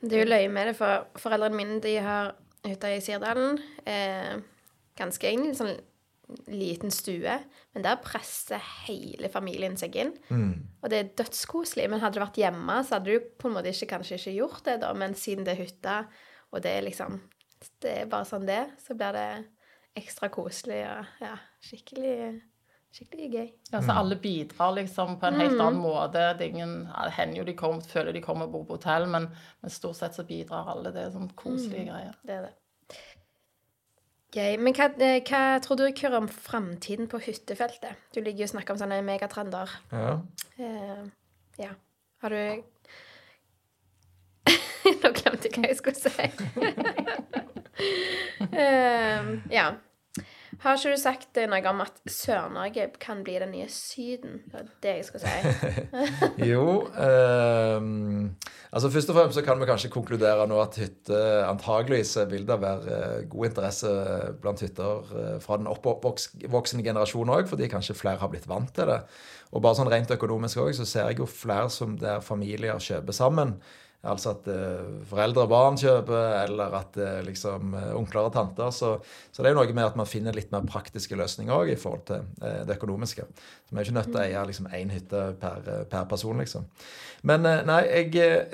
Det 0.00 0.16
er 0.18 0.24
jo 0.24 0.30
løye 0.32 0.50
med 0.52 0.72
det, 0.72 0.74
for 0.78 1.06
foreldrene 1.22 1.58
mine 1.60 1.78
de 1.84 1.94
har 2.02 2.34
hytta 2.72 2.90
i 2.94 3.02
Sirdalen. 3.04 3.60
Eh, 3.86 4.38
ganske 4.96 5.28
egentlig 5.28 5.56
sånn 5.58 5.76
liten 6.50 6.90
stue, 6.90 7.36
men 7.74 7.84
der 7.84 8.00
presser 8.02 8.62
hele 8.86 9.28
familien 9.30 9.76
seg 9.78 9.94
inn. 10.00 10.12
Og 10.82 10.90
det 10.90 10.98
er 10.98 11.12
dødskoselig. 11.20 11.86
Men 11.90 12.02
hadde 12.02 12.18
du 12.18 12.24
vært 12.24 12.40
hjemme, 12.40 12.80
så 12.82 12.96
hadde 12.96 13.14
du 13.14 13.28
på 13.38 13.48
en 13.48 13.54
måte 13.54 13.70
ikke, 13.70 13.92
kanskje 13.94 14.18
ikke 14.18 14.34
gjort 14.40 14.64
det, 14.66 14.80
da. 14.82 14.90
Men 14.98 15.14
siden 15.14 15.46
det 15.46 15.54
er 15.54 15.62
hytta, 15.62 15.96
og 16.50 16.62
det 16.66 16.76
er 16.78 16.86
liksom 16.88 17.20
Det 17.82 17.88
er 18.02 18.08
bare 18.10 18.26
sånn 18.28 18.44
det, 18.46 18.60
så 18.84 18.92
blir 18.94 19.16
det 19.16 19.28
ekstra 19.96 20.28
koselig 20.28 20.82
og 20.84 21.22
ja, 21.22 21.32
skikkelig, 21.64 22.42
skikkelig 22.94 23.26
gøy. 23.32 23.48
ja, 23.72 23.80
så 23.82 23.96
alle 24.00 24.16
bidrar 24.20 24.72
liksom 24.78 25.18
på 25.20 25.28
en 25.28 25.40
helt 25.40 25.58
annen 25.60 25.80
måte. 25.82 26.22
Det 26.38 26.46
er 26.46 26.54
ingen, 26.54 26.76
hender 27.12 27.40
jo 27.40 27.48
de 27.48 27.56
kom, 27.58 27.80
føler 27.84 28.16
de 28.16 28.22
kommer 28.24 28.48
og 28.48 28.54
bor 28.54 28.68
på 28.68 28.78
hotell, 28.78 29.08
men, 29.12 29.28
men 29.60 29.72
stort 29.72 29.98
sett 29.98 30.16
så 30.16 30.24
bidrar 30.28 30.70
alle. 30.72 30.94
Det 30.94 31.02
er 31.02 31.12
sånn 31.12 31.28
koselige 31.36 31.90
greier. 31.90 32.16
Det 32.24 32.38
er 32.38 32.48
det. 32.48 32.54
Gøy. 34.36 34.56
Men 34.60 34.74
hva, 34.76 34.90
eh, 35.00 35.20
hva 35.24 35.42
tror 35.64 35.78
du 35.80 35.84
Kyrre, 35.96 36.18
om 36.20 36.28
framtiden 36.28 37.08
på 37.08 37.20
hyttefeltet? 37.24 37.96
Du 38.12 38.20
ligger 38.20 38.44
jo 38.44 38.48
og 38.50 38.54
snakker 38.56 38.74
om 38.74 38.80
sånne 38.80 38.98
megatrender. 39.06 39.70
Ja. 39.92 40.16
Uh, 40.58 41.04
ja. 41.60 41.72
Har 42.22 42.34
du 42.34 42.62
Nå 45.02 45.10
glemte 45.16 45.48
jeg 45.48 45.56
hva 45.56 45.70
jeg 45.70 45.78
skulle 45.78 45.98
si. 45.98 46.26
uh, 48.52 49.32
ja. 49.58 49.66
Har 50.62 50.78
ikke 50.78 50.92
du 50.94 51.00
sagt 51.00 51.38
noe 51.50 51.70
om 51.70 51.82
at 51.84 51.98
Sør-Norge 52.10 52.86
kan 53.02 53.22
bli 53.26 53.36
den 53.42 53.52
nye 53.54 53.68
Syden? 53.72 54.40
Det 54.46 54.54
var 54.54 54.66
det 54.82 54.94
jeg 54.98 55.06
skulle 55.08 55.28
si. 55.28 55.84
Jo 56.50 56.64
ehm, 57.02 58.34
altså 58.70 58.90
Først 58.92 59.12
og 59.12 59.18
fremst 59.18 59.38
så 59.38 59.44
kan 59.46 59.60
vi 59.60 59.68
kanskje 59.68 59.92
konkludere 59.92 60.46
nå 60.48 60.58
at 60.62 60.78
hytte 60.80 61.22
antageligvis 61.46 62.16
vil 62.30 62.46
det 62.48 62.58
være 62.62 62.98
eh, 62.98 63.24
god 63.32 63.50
interesse 63.50 63.94
blant 64.42 64.62
hytter 64.64 65.16
eh, 65.20 65.32
fra 65.44 65.60
den 65.60 65.70
oppvoksende 65.70 66.84
generasjonen 66.86 67.34
òg, 67.36 67.48
fordi 67.50 67.70
kanskje 67.72 67.98
flere 67.98 68.22
har 68.22 68.32
blitt 68.32 68.48
vant 68.50 68.72
til 68.76 68.88
det. 68.90 69.00
Og 69.54 69.62
bare 69.64 69.78
sånn 69.78 69.90
rent 69.92 70.12
økonomisk 70.12 70.62
òg, 70.64 70.72
så 70.76 70.86
ser 70.88 71.10
jeg 71.10 71.20
jo 71.22 71.28
flere 71.30 71.70
som 71.72 71.98
der 72.00 72.24
familier 72.24 72.80
kjøper 72.82 73.16
sammen. 73.16 73.56
Altså 74.06 74.32
at 74.32 74.46
eh, 74.52 74.86
foreldre 75.10 75.44
og 75.44 75.50
barn 75.50 75.78
kjøper, 75.80 76.44
eller 76.44 76.76
at 76.78 76.98
eh, 77.02 77.18
liksom 77.26 77.74
eh, 77.76 77.90
onkler 77.96 78.28
og 78.28 78.34
tanter. 78.36 78.70
Så, 78.74 78.92
så 79.32 79.42
det 79.42 79.50
er 79.50 79.56
jo 79.56 79.60
noe 79.60 79.76
med 79.76 79.88
at 79.88 79.98
man 79.98 80.08
finner 80.08 80.36
litt 80.36 80.52
mer 80.54 80.66
praktiske 80.68 81.18
løsninger 81.18 81.54
òg 81.54 81.72
i 81.74 81.78
forhold 81.80 82.06
til 82.10 82.24
det 82.40 82.78
økonomiske. 82.78 83.26
Så 83.26 83.74
vi 83.74 83.80
er 83.80 83.88
ikke 83.88 83.98
nødt 83.98 84.10
til 84.12 84.20
å 84.20 84.24
eie 84.24 84.46
liksom 84.50 84.70
én 84.78 84.94
hytte 84.94 85.26
per, 85.42 85.70
per 85.90 86.08
person, 86.10 86.42
liksom. 86.42 86.68
Men 87.26 87.46
nei, 87.66 87.82
jeg 87.90 88.46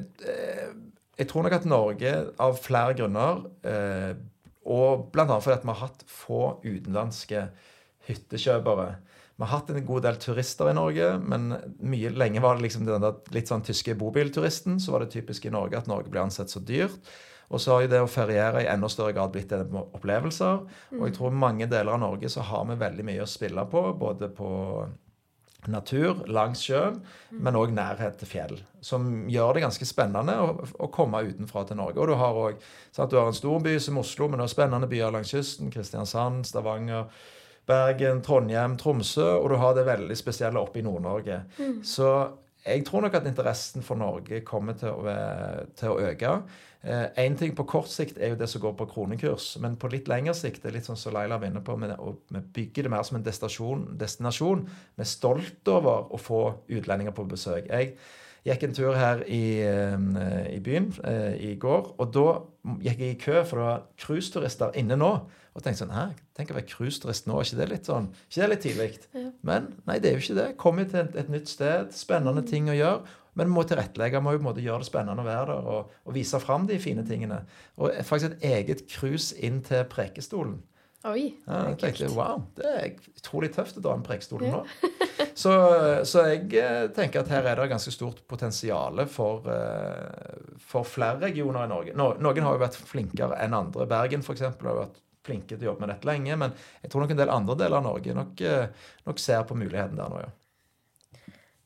Jeg 1.19 1.29
tror 1.29 1.45
nok 1.45 1.55
at 1.55 1.67
Norge 1.69 2.13
av 2.41 2.57
flere 2.59 2.95
grunner, 2.97 3.43
og 4.65 5.11
bl.a. 5.13 5.37
fordi 5.37 5.59
at 5.59 5.67
vi 5.67 5.69
har 5.69 5.83
hatt 5.83 6.05
få 6.09 6.41
utenlandske 6.65 7.45
hyttekjøpere 8.09 8.89
vi 9.43 9.49
har 9.49 9.59
hatt 9.59 9.71
en 9.71 9.87
god 9.87 10.05
del 10.07 10.17
turister 10.23 10.69
i 10.71 10.75
Norge, 10.77 11.07
men 11.19 11.49
mye 11.83 12.13
lenge 12.15 12.39
var 12.45 12.55
det 12.55 12.69
liksom 12.69 12.85
den 12.87 13.03
der 13.03 13.35
litt 13.35 13.51
sånn 13.51 13.65
tyske 13.67 13.97
bobilturisten. 13.99 14.77
Så 14.79 14.95
var 14.95 15.03
det 15.03 15.11
typisk 15.17 15.49
i 15.49 15.51
Norge 15.51 15.81
at 15.81 15.91
Norge 15.91 16.13
ble 16.13 16.23
ansett 16.23 16.53
så 16.53 16.63
dyrt. 16.63 17.11
Og 17.51 17.59
så 17.61 17.75
har 17.75 17.83
jo 17.83 17.91
det 17.91 18.01
å 18.05 18.11
feriere 18.11 18.63
i 18.63 18.69
enda 18.71 18.87
større 18.89 19.17
grad 19.17 19.35
blitt 19.35 19.51
en 19.53 19.75
opplevelser. 19.83 20.63
Og 20.95 21.03
jeg 21.09 21.17
tror 21.19 21.35
mange 21.35 21.67
deler 21.67 21.97
av 21.97 22.05
Norge 22.05 22.31
så 22.31 22.47
har 22.47 22.69
vi 22.71 22.79
veldig 22.85 23.09
mye 23.11 23.27
å 23.27 23.29
spille 23.29 23.67
på, 23.75 23.83
både 23.99 24.31
på 24.33 24.53
natur 25.71 26.23
langs 26.31 26.63
sjøen, 26.63 26.97
men 27.35 27.59
òg 27.59 27.75
nærhet 27.75 28.17
til 28.23 28.31
fjell. 28.31 28.57
Som 28.83 29.29
gjør 29.31 29.59
det 29.59 29.67
ganske 29.67 29.87
spennende 29.87 30.39
å, 30.39 30.55
å 30.87 30.91
komme 30.95 31.27
utenfra 31.27 31.67
til 31.67 31.83
Norge. 31.83 31.99
Og 31.99 32.11
du 32.11 32.17
har 32.19 32.41
òg 32.47 32.63
du 32.63 33.19
har 33.19 33.29
en 33.29 33.43
stor 33.43 33.63
by 33.63 33.77
som 33.83 33.99
Oslo, 33.99 34.31
men 34.31 34.39
det 34.39 34.49
er 34.49 34.55
spennende 34.55 34.91
byer 34.91 35.15
langs 35.19 35.35
kysten. 35.35 35.71
Kristiansand, 35.75 36.47
Stavanger. 36.47 37.11
Bergen, 37.67 38.23
Trondheim, 38.23 38.77
Tromsø, 38.77 39.27
og 39.39 39.51
du 39.53 39.57
har 39.61 39.75
det 39.77 39.87
veldig 39.87 40.17
spesielle 40.19 40.61
oppe 40.61 40.81
i 40.81 40.87
Nord-Norge. 40.87 41.43
Så 41.87 42.09
jeg 42.67 42.85
tror 42.87 43.05
nok 43.05 43.15
at 43.15 43.27
interessen 43.27 43.83
for 43.83 43.99
Norge 43.99 44.43
kommer 44.47 44.77
til 44.79 44.91
å, 44.91 45.15
til 45.79 45.93
å 45.93 45.99
øke. 46.11 46.35
Én 47.19 47.37
ting 47.39 47.55
på 47.55 47.67
kort 47.71 47.91
sikt 47.91 48.19
er 48.19 48.33
jo 48.33 48.39
det 48.41 48.49
som 48.51 48.63
går 48.63 48.75
på 48.79 48.89
kronekurs, 48.91 49.53
men 49.63 49.77
på 49.79 49.91
litt 49.93 50.09
lengre 50.11 50.35
sikt, 50.35 50.63
det 50.63 50.71
er 50.71 50.77
litt 50.81 50.89
sånn 50.89 50.99
som 50.99 51.15
Laila 51.15 51.39
var 51.39 51.51
inne 51.51 51.63
på, 51.63 51.77
vi 51.79 52.43
bygger 52.57 52.87
det 52.87 52.91
mer 52.91 53.07
som 53.07 53.21
en 53.21 53.27
destinasjon. 53.27 53.85
destinasjon. 53.99 54.65
Vi 54.99 55.07
er 55.07 55.11
stolt 55.11 55.71
over 55.71 56.11
å 56.11 56.19
få 56.19 56.43
utlendinger 56.67 57.15
på 57.15 57.27
besøk. 57.31 57.71
Jeg 57.71 57.95
gikk 58.47 58.67
en 58.67 58.75
tur 58.75 58.99
her 58.99 59.23
i, 59.31 59.63
eh, 59.63 60.57
i 60.57 60.59
byen 60.63 60.91
eh, 61.05 61.53
i 61.53 61.55
går, 61.55 61.95
og 61.99 62.11
da 62.15 62.27
gikk 62.83 62.99
jeg 63.07 63.15
i 63.15 63.21
kø, 63.23 63.45
for 63.47 63.59
det 63.59 63.69
var 63.69 63.87
cruiseturister 64.03 64.75
inne 64.83 64.99
nå. 64.99 65.13
Og 65.53 65.63
tenkte 65.63 65.85
sånn 65.85 65.93
Hæ, 65.95 66.09
tenk 66.37 66.53
å 66.53 66.57
være 66.57 66.69
cruiseturist 66.71 67.29
nå, 67.29 67.39
er 67.39 67.49
ikke 67.49 67.59
det 67.61 67.69
litt 67.71 67.89
sånn 67.91 68.09
Ikke 68.27 68.41
det 68.41 68.51
litt 68.53 68.65
tidlig? 68.67 68.91
Men 69.45 69.73
nei, 69.89 69.99
det 70.03 70.11
er 70.11 70.17
jo 70.17 70.25
ikke 70.25 70.39
det. 70.39 70.49
Komme 70.61 70.87
til 70.89 71.03
et, 71.05 71.19
et 71.23 71.33
nytt 71.33 71.51
sted, 71.53 71.93
spennende 71.97 72.45
ting 72.49 72.71
å 72.73 72.77
gjøre. 72.77 73.19
Men 73.39 73.49
vi 73.49 73.55
må 73.55 73.63
tilrettelegge, 73.65 74.21
vi 74.21 74.27
må 74.27 74.35
jo 74.35 74.43
på 74.43 74.45
en 74.45 74.51
måte 74.51 74.65
gjøre 74.65 74.85
det 74.85 74.91
spennende 74.91 75.25
å 75.25 75.29
være 75.29 75.55
der 75.55 75.71
og, 75.73 75.95
og 76.05 76.17
vise 76.17 76.41
fram 76.43 76.67
de 76.69 76.77
fine 76.83 77.05
tingene. 77.09 77.41
Og 77.81 77.95
faktisk 78.05 78.35
et 78.35 78.45
eget 78.59 78.85
cruise 78.93 79.37
inn 79.41 79.63
til 79.65 79.87
Prekestolen. 79.93 80.59
Oi. 81.09 81.33
Ja, 81.49 81.65
jeg 81.67 81.79
det 81.81 81.89
er 81.89 81.95
tenkte 81.97 82.09
wow, 82.15 82.43
det 82.55 82.73
er 82.79 82.91
utrolig 83.19 83.49
tøft 83.57 83.79
å 83.81 83.83
dra 83.83 83.97
med 83.99 84.07
Prekestolen 84.07 84.53
nå. 84.55 84.63
Så, 85.33 85.53
så 86.05 86.27
jeg 86.29 86.51
eh, 86.61 86.91
tenker 86.93 87.23
at 87.23 87.31
her 87.33 87.47
er 87.49 87.57
det 87.57 87.71
ganske 87.71 87.93
stort 87.95 88.19
potensial 88.29 89.01
for, 89.09 89.47
eh, 89.49 90.59
for 90.61 90.85
flere 90.85 91.23
regioner 91.23 91.65
i 91.65 91.71
Norge. 91.71 91.95
No, 91.97 92.11
noen 92.21 92.45
har 92.45 92.59
jo 92.59 92.61
vært 92.61 92.77
flinkere 92.77 93.39
enn 93.41 93.57
andre. 93.57 93.87
Bergen 93.89 94.21
f.eks. 94.21 94.45
har 94.45 94.69
jo 94.69 94.77
vært 94.83 95.01
flinke 95.27 95.57
til 95.57 95.67
å 95.67 95.73
jobbe 95.73 95.87
med 95.87 95.93
dette 95.95 96.09
lenge. 96.09 96.37
Men 96.39 96.55
jeg 96.83 96.93
tror 96.93 97.05
nok 97.05 97.15
en 97.15 97.23
del 97.23 97.35
andre 97.35 97.59
deler 97.65 97.79
av 97.81 97.89
Norge 97.89 98.15
nok, 98.15 98.41
eh, 98.41 98.89
nok 99.07 99.19
ser 99.23 99.45
på 99.49 99.59
muligheten 99.59 100.01
der 100.01 100.13
nå, 100.13 100.23
ja. 100.23 100.31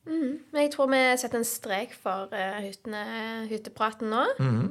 Men 0.07 0.61
jeg 0.63 0.71
tror 0.71 0.87
vi 0.91 1.01
setter 1.19 1.41
en 1.41 1.47
strek 1.47 1.95
for 1.99 2.31
eh, 2.35 2.61
hyttene, 2.63 3.01
hyttepraten 3.51 4.13
nå. 4.13 4.25
Mhm. 4.39 4.67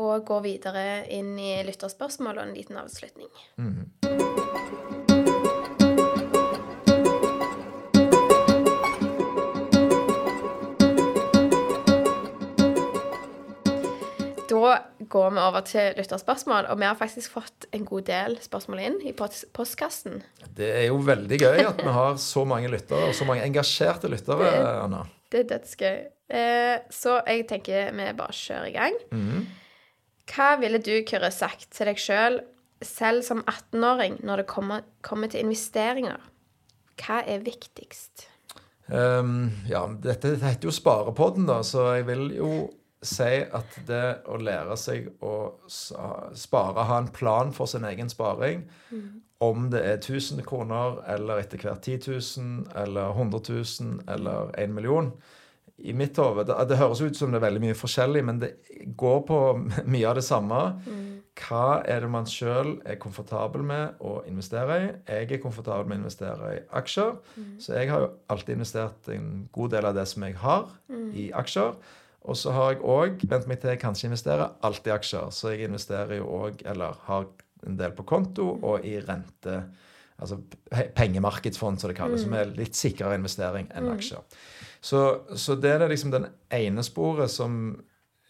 Og 0.00 0.22
går 0.22 0.44
videre 0.44 0.84
inn 1.10 1.32
i 1.42 1.56
lytterspørsmål 1.66 2.38
og 2.38 2.44
en 2.46 2.54
liten 2.54 2.78
avslutning. 2.78 3.32
Mhm. 3.58 4.39
Da 14.60 14.72
går 15.08 15.30
vi 15.32 15.40
over 15.40 15.64
til 15.64 15.94
lytterspørsmål, 15.96 16.68
og 16.68 16.80
vi 16.80 16.86
har 16.88 16.98
faktisk 16.98 17.32
fått 17.38 17.66
en 17.72 17.86
god 17.88 18.06
del 18.10 18.36
spørsmål 18.44 18.82
inn 18.84 18.98
i 19.08 19.14
postkassen. 19.16 20.20
Det 20.56 20.68
er 20.82 20.86
jo 20.90 21.00
veldig 21.06 21.38
gøy 21.40 21.64
at 21.64 21.80
vi 21.80 21.94
har 21.96 22.18
så 22.20 22.44
mange 22.48 22.68
lyttere, 22.72 23.08
og 23.08 23.16
så 23.16 23.24
mange 23.28 23.46
engasjerte 23.46 24.10
lyttere, 24.12 24.50
Anna. 24.84 25.04
Det 25.30 25.44
er 25.44 25.50
dødsgøy. 25.54 25.98
Eh, 26.30 26.76
så 26.92 27.20
jeg 27.26 27.46
tenker 27.50 27.90
vi 27.96 28.08
bare 28.18 28.36
kjører 28.36 28.68
i 28.68 28.76
gang. 28.76 28.98
Hva 30.30 30.50
ville 30.60 30.78
du, 30.82 30.92
Kyrre, 31.06 31.32
sagt 31.34 31.70
til 31.74 31.90
deg 31.90 31.98
sjøl, 31.98 32.40
selv 32.86 33.24
som 33.26 33.42
18-åring, 33.50 34.20
når 34.24 34.42
det 34.42 34.50
kommer, 34.50 34.84
kommer 35.02 35.30
til 35.30 35.42
investeringer? 35.42 36.20
Hva 37.00 37.22
er 37.26 37.42
viktigst? 37.44 38.28
Um, 38.90 39.50
ja, 39.70 39.84
dette 40.02 40.34
heter 40.42 40.66
jo 40.66 40.74
Sparepodden, 40.74 41.46
da, 41.46 41.60
så 41.66 41.92
jeg 41.96 42.06
vil 42.08 42.24
jo 42.34 42.50
si 43.02 43.40
at 43.40 43.76
det 43.88 44.04
å 44.28 44.36
lære 44.40 44.76
seg 44.76 45.08
å 45.24 45.34
spare, 45.66 46.84
ha 46.84 47.00
en 47.00 47.10
plan 47.12 47.52
for 47.56 47.70
sin 47.70 47.86
egen 47.88 48.10
sparing, 48.12 48.66
mm. 48.92 49.04
om 49.46 49.68
det 49.72 49.80
er 49.80 50.00
1000 50.02 50.42
kroner 50.48 51.00
eller 51.08 51.40
etter 51.40 51.62
hvert 51.64 51.86
10 51.86 52.10
000 52.36 52.80
eller 52.82 53.14
100 53.16 53.40
000 53.48 54.02
eller 54.14 54.52
1 54.60 54.74
million 54.76 55.14
I 55.80 55.94
mitt 55.96 56.18
hode 56.20 56.44
det, 56.44 56.58
det, 56.68 56.76
høres 56.76 57.00
ut 57.00 57.16
som 57.16 57.32
det 57.32 57.38
er 57.40 57.46
veldig 57.46 57.62
mye 57.62 57.78
forskjellig, 57.78 58.24
men 58.28 58.42
det 58.42 58.50
går 59.00 59.22
på 59.30 59.38
mye 59.94 60.10
av 60.10 60.18
det 60.20 60.26
samme. 60.26 60.58
Mm. 60.84 61.06
Hva 61.40 61.80
er 61.88 62.04
det 62.04 62.10
man 62.12 62.28
sjøl 62.28 62.74
er 62.84 62.98
komfortabel 63.00 63.64
med 63.64 64.02
å 64.04 64.18
investere 64.28 64.76
i? 64.76 64.90
Jeg 65.08 65.30
er 65.38 65.40
komfortabel 65.40 65.88
med 65.88 65.96
å 65.96 66.02
investere 66.02 66.52
i 66.58 66.60
aksjer. 66.76 67.16
Mm. 67.32 67.54
Så 67.64 67.78
jeg 67.78 67.88
har 67.94 68.04
jo 68.04 68.12
alltid 68.34 68.58
investert 68.58 69.08
en 69.14 69.30
god 69.56 69.72
del 69.72 69.88
av 69.88 69.96
det 69.96 70.04
som 70.10 70.28
jeg 70.28 70.36
har, 70.42 70.68
mm. 70.92 71.08
i 71.16 71.26
aksjer. 71.40 71.72
Og 72.28 72.36
så 72.36 72.52
har 72.52 72.74
jeg 72.74 72.82
òg 72.84 73.22
vent 73.30 73.46
meg 73.48 73.62
til 73.62 73.78
kanskje 73.80 74.10
investere 74.10 74.50
alt 74.66 74.86
i 74.86 74.92
aksjer. 74.92 75.30
Så 75.32 75.54
jeg 75.54 75.70
investerer 75.70 76.18
jo 76.18 76.28
òg, 76.36 76.60
eller 76.68 76.98
har 77.06 77.28
en 77.66 77.78
del 77.80 77.94
på 77.96 78.04
konto 78.08 78.52
og 78.56 78.84
i 78.86 78.98
rente. 79.00 79.62
Altså 80.20 80.36
pengemarkedsfond, 80.96 81.80
som 81.80 81.88
det 81.88 81.96
kalles, 81.96 82.20
mm. 82.20 82.26
som 82.26 82.34
er 82.36 82.56
litt 82.58 82.76
sikrere 82.76 83.16
investering 83.16 83.70
enn 83.72 83.88
mm. 83.88 83.92
aksjer. 83.94 84.42
Så, 84.84 85.00
så, 85.36 85.56
det 85.60 85.72
er 85.76 85.88
liksom 85.88 86.12
den 86.12 86.26
ene 86.52 86.84
sporet 86.84 87.32
som 87.32 87.54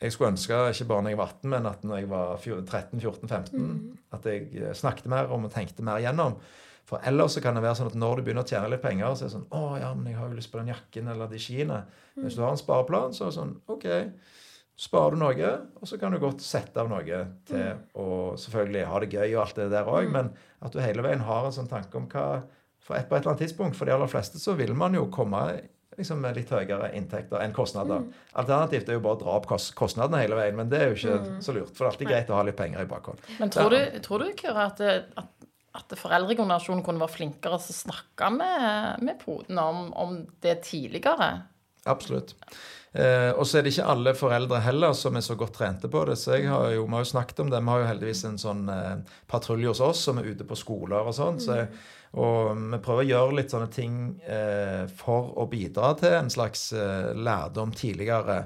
jeg 0.01 0.15
skulle 0.15 0.31
ønske, 0.33 0.57
ikke 0.71 0.87
bare 0.89 1.05
når 1.05 1.13
jeg 1.13 1.19
var 1.21 1.33
18, 1.35 1.51
men 1.53 1.67
at 1.69 1.83
når 1.85 1.99
jeg 1.99 2.11
var 2.11 2.47
13-14-15, 2.47 3.51
mm. 3.59 3.81
at 4.17 4.29
jeg 4.31 4.47
eh, 4.57 4.75
snakket 4.75 5.11
mer 5.13 5.35
om 5.35 5.45
og 5.45 5.53
tenkte 5.53 5.85
mer 5.85 6.01
gjennom. 6.01 6.39
For 6.91 7.07
ellers 7.07 7.37
så 7.37 7.43
kan 7.45 7.55
det 7.55 7.63
være 7.63 7.79
sånn 7.79 7.93
at 7.93 7.99
når 8.03 8.19
du 8.19 8.27
begynner 8.27 8.43
å 8.43 8.51
tjene 8.51 8.73
litt 8.73 8.83
penger, 8.83 9.15
så 9.15 9.25
er 9.25 9.29
det 9.29 9.37
sånn 9.37 9.49
Å 9.55 9.65
ja, 9.79 9.91
men 9.95 10.11
jeg 10.11 10.19
har 10.19 10.31
jo 10.31 10.39
lyst 10.41 10.51
på 10.51 10.59
den 10.59 10.73
jakken 10.73 11.11
eller 11.13 11.31
de 11.31 11.39
skiene. 11.43 11.81
Mm. 12.17 12.25
Hvis 12.25 12.39
du 12.39 12.43
har 12.43 12.55
en 12.55 12.61
spareplan, 12.61 13.15
så 13.15 13.27
er 13.27 13.31
det 13.31 13.39
sånn 13.39 13.53
OK, 13.71 13.87
sparer 14.81 15.15
du 15.15 15.21
noe, 15.23 15.51
og 15.79 15.91
så 15.91 15.99
kan 16.01 16.15
du 16.15 16.19
godt 16.23 16.43
sette 16.43 16.83
av 16.83 16.91
noe 16.91 17.21
til 17.47 17.61
mm. 17.61 17.83
å 18.01 18.07
selvfølgelig 18.41 18.87
ha 18.91 19.03
det 19.05 19.11
gøy 19.13 19.27
og 19.29 19.43
alt 19.45 19.61
det 19.61 19.69
der 19.75 19.91
òg, 19.93 20.09
mm. 20.09 20.17
men 20.17 20.33
at 20.67 20.75
du 20.75 20.81
hele 20.83 21.05
veien 21.07 21.23
har 21.29 21.47
en 21.47 21.55
sånn 21.55 21.71
tanke 21.71 22.01
om 22.01 22.09
hva 22.11 22.31
For 22.81 22.97
et, 22.97 23.07
på 23.11 23.15
et 23.15 23.21
eller 23.21 23.35
annet 23.35 23.43
tidspunkt, 23.45 23.77
for 23.77 23.87
de 23.87 23.93
aller 23.93 24.09
fleste, 24.11 24.41
så 24.41 24.57
vil 24.59 24.73
man 24.75 24.97
jo 24.97 25.05
komme 25.13 25.43
liksom 25.99 26.23
med 26.25 26.39
litt 26.39 26.51
høyere 26.51 26.89
inntekter 26.97 27.43
enn 27.45 27.53
kostnader. 27.55 28.01
Mm. 28.03 28.23
Alternativt 28.41 28.89
er 28.89 28.97
jo 28.97 29.03
bare 29.05 29.19
å 29.19 29.21
dra 29.21 29.35
opp 29.37 29.49
kostnadene 29.79 30.23
hele 30.23 30.39
veien, 30.39 30.57
men 30.57 30.71
det 30.73 30.81
er 30.81 30.89
jo 30.89 30.97
ikke 30.97 31.19
mm. 31.21 31.37
så 31.45 31.55
lurt. 31.55 31.75
For 31.75 31.85
det 31.85 31.87
er 31.87 31.93
alltid 31.93 32.11
greit 32.11 32.33
å 32.33 32.39
ha 32.39 32.47
litt 32.49 32.59
penger 32.59 32.87
i 32.87 32.89
bakhånd. 32.91 33.21
Men 33.39 33.53
tror 33.53 33.75
du, 33.75 34.01
tror 34.07 34.25
du 34.25 34.33
Kyrre, 34.41 34.65
at, 34.71 34.81
at 35.21 35.40
at 35.79 35.95
foreldregenerasjonen 35.99 36.83
kunne 36.87 37.03
være 37.03 37.15
flinkere 37.15 37.61
til 37.63 37.75
å 37.75 37.79
snakke 37.79 38.31
med, 38.35 39.05
med 39.07 39.21
podene 39.23 39.67
om, 39.71 39.85
om, 39.95 40.17
det 40.43 40.57
tidligere. 40.67 41.31
Absolutt. 41.91 42.35
Eh, 42.93 43.31
og 43.31 43.47
så 43.47 43.59
er 43.59 43.65
det 43.65 43.75
ikke 43.75 43.91
alle 43.93 44.17
foreldre 44.19 44.59
heller 44.65 44.97
som 44.99 45.15
er 45.15 45.23
så 45.23 45.37
godt 45.39 45.55
trente 45.61 45.91
på 45.91 46.03
det. 46.09 46.19
Så 46.19 46.35
jeg 46.39 46.51
har 46.51 46.73
jo, 46.75 46.89
vi 46.89 46.97
har 46.97 47.07
jo 47.07 47.13
snakket 47.13 47.45
om 47.45 47.53
det. 47.53 47.63
Vi 47.63 47.75
har 47.75 47.85
jo 47.85 47.89
heldigvis 47.93 48.27
en 48.27 48.41
sånn 48.43 48.67
eh, 48.75 49.17
patrulje 49.31 49.71
hos 49.71 49.85
oss 49.93 50.05
som 50.09 50.19
er 50.19 50.31
ute 50.33 50.47
på 50.49 50.59
skoler 50.59 51.07
og 51.07 51.17
sånn. 51.17 51.39
Så 51.43 51.63
og 52.19 52.57
vi 52.59 52.79
prøver 52.83 53.05
å 53.05 53.07
gjøre 53.07 53.35
litt 53.39 53.53
sånne 53.55 53.71
ting 53.71 53.95
eh, 54.27 54.83
for 54.99 55.31
å 55.39 55.47
bidra 55.51 55.93
til 55.99 56.17
en 56.17 56.31
slags 56.33 56.73
eh, 56.75 57.13
lærdom 57.15 57.71
tidligere 57.77 58.41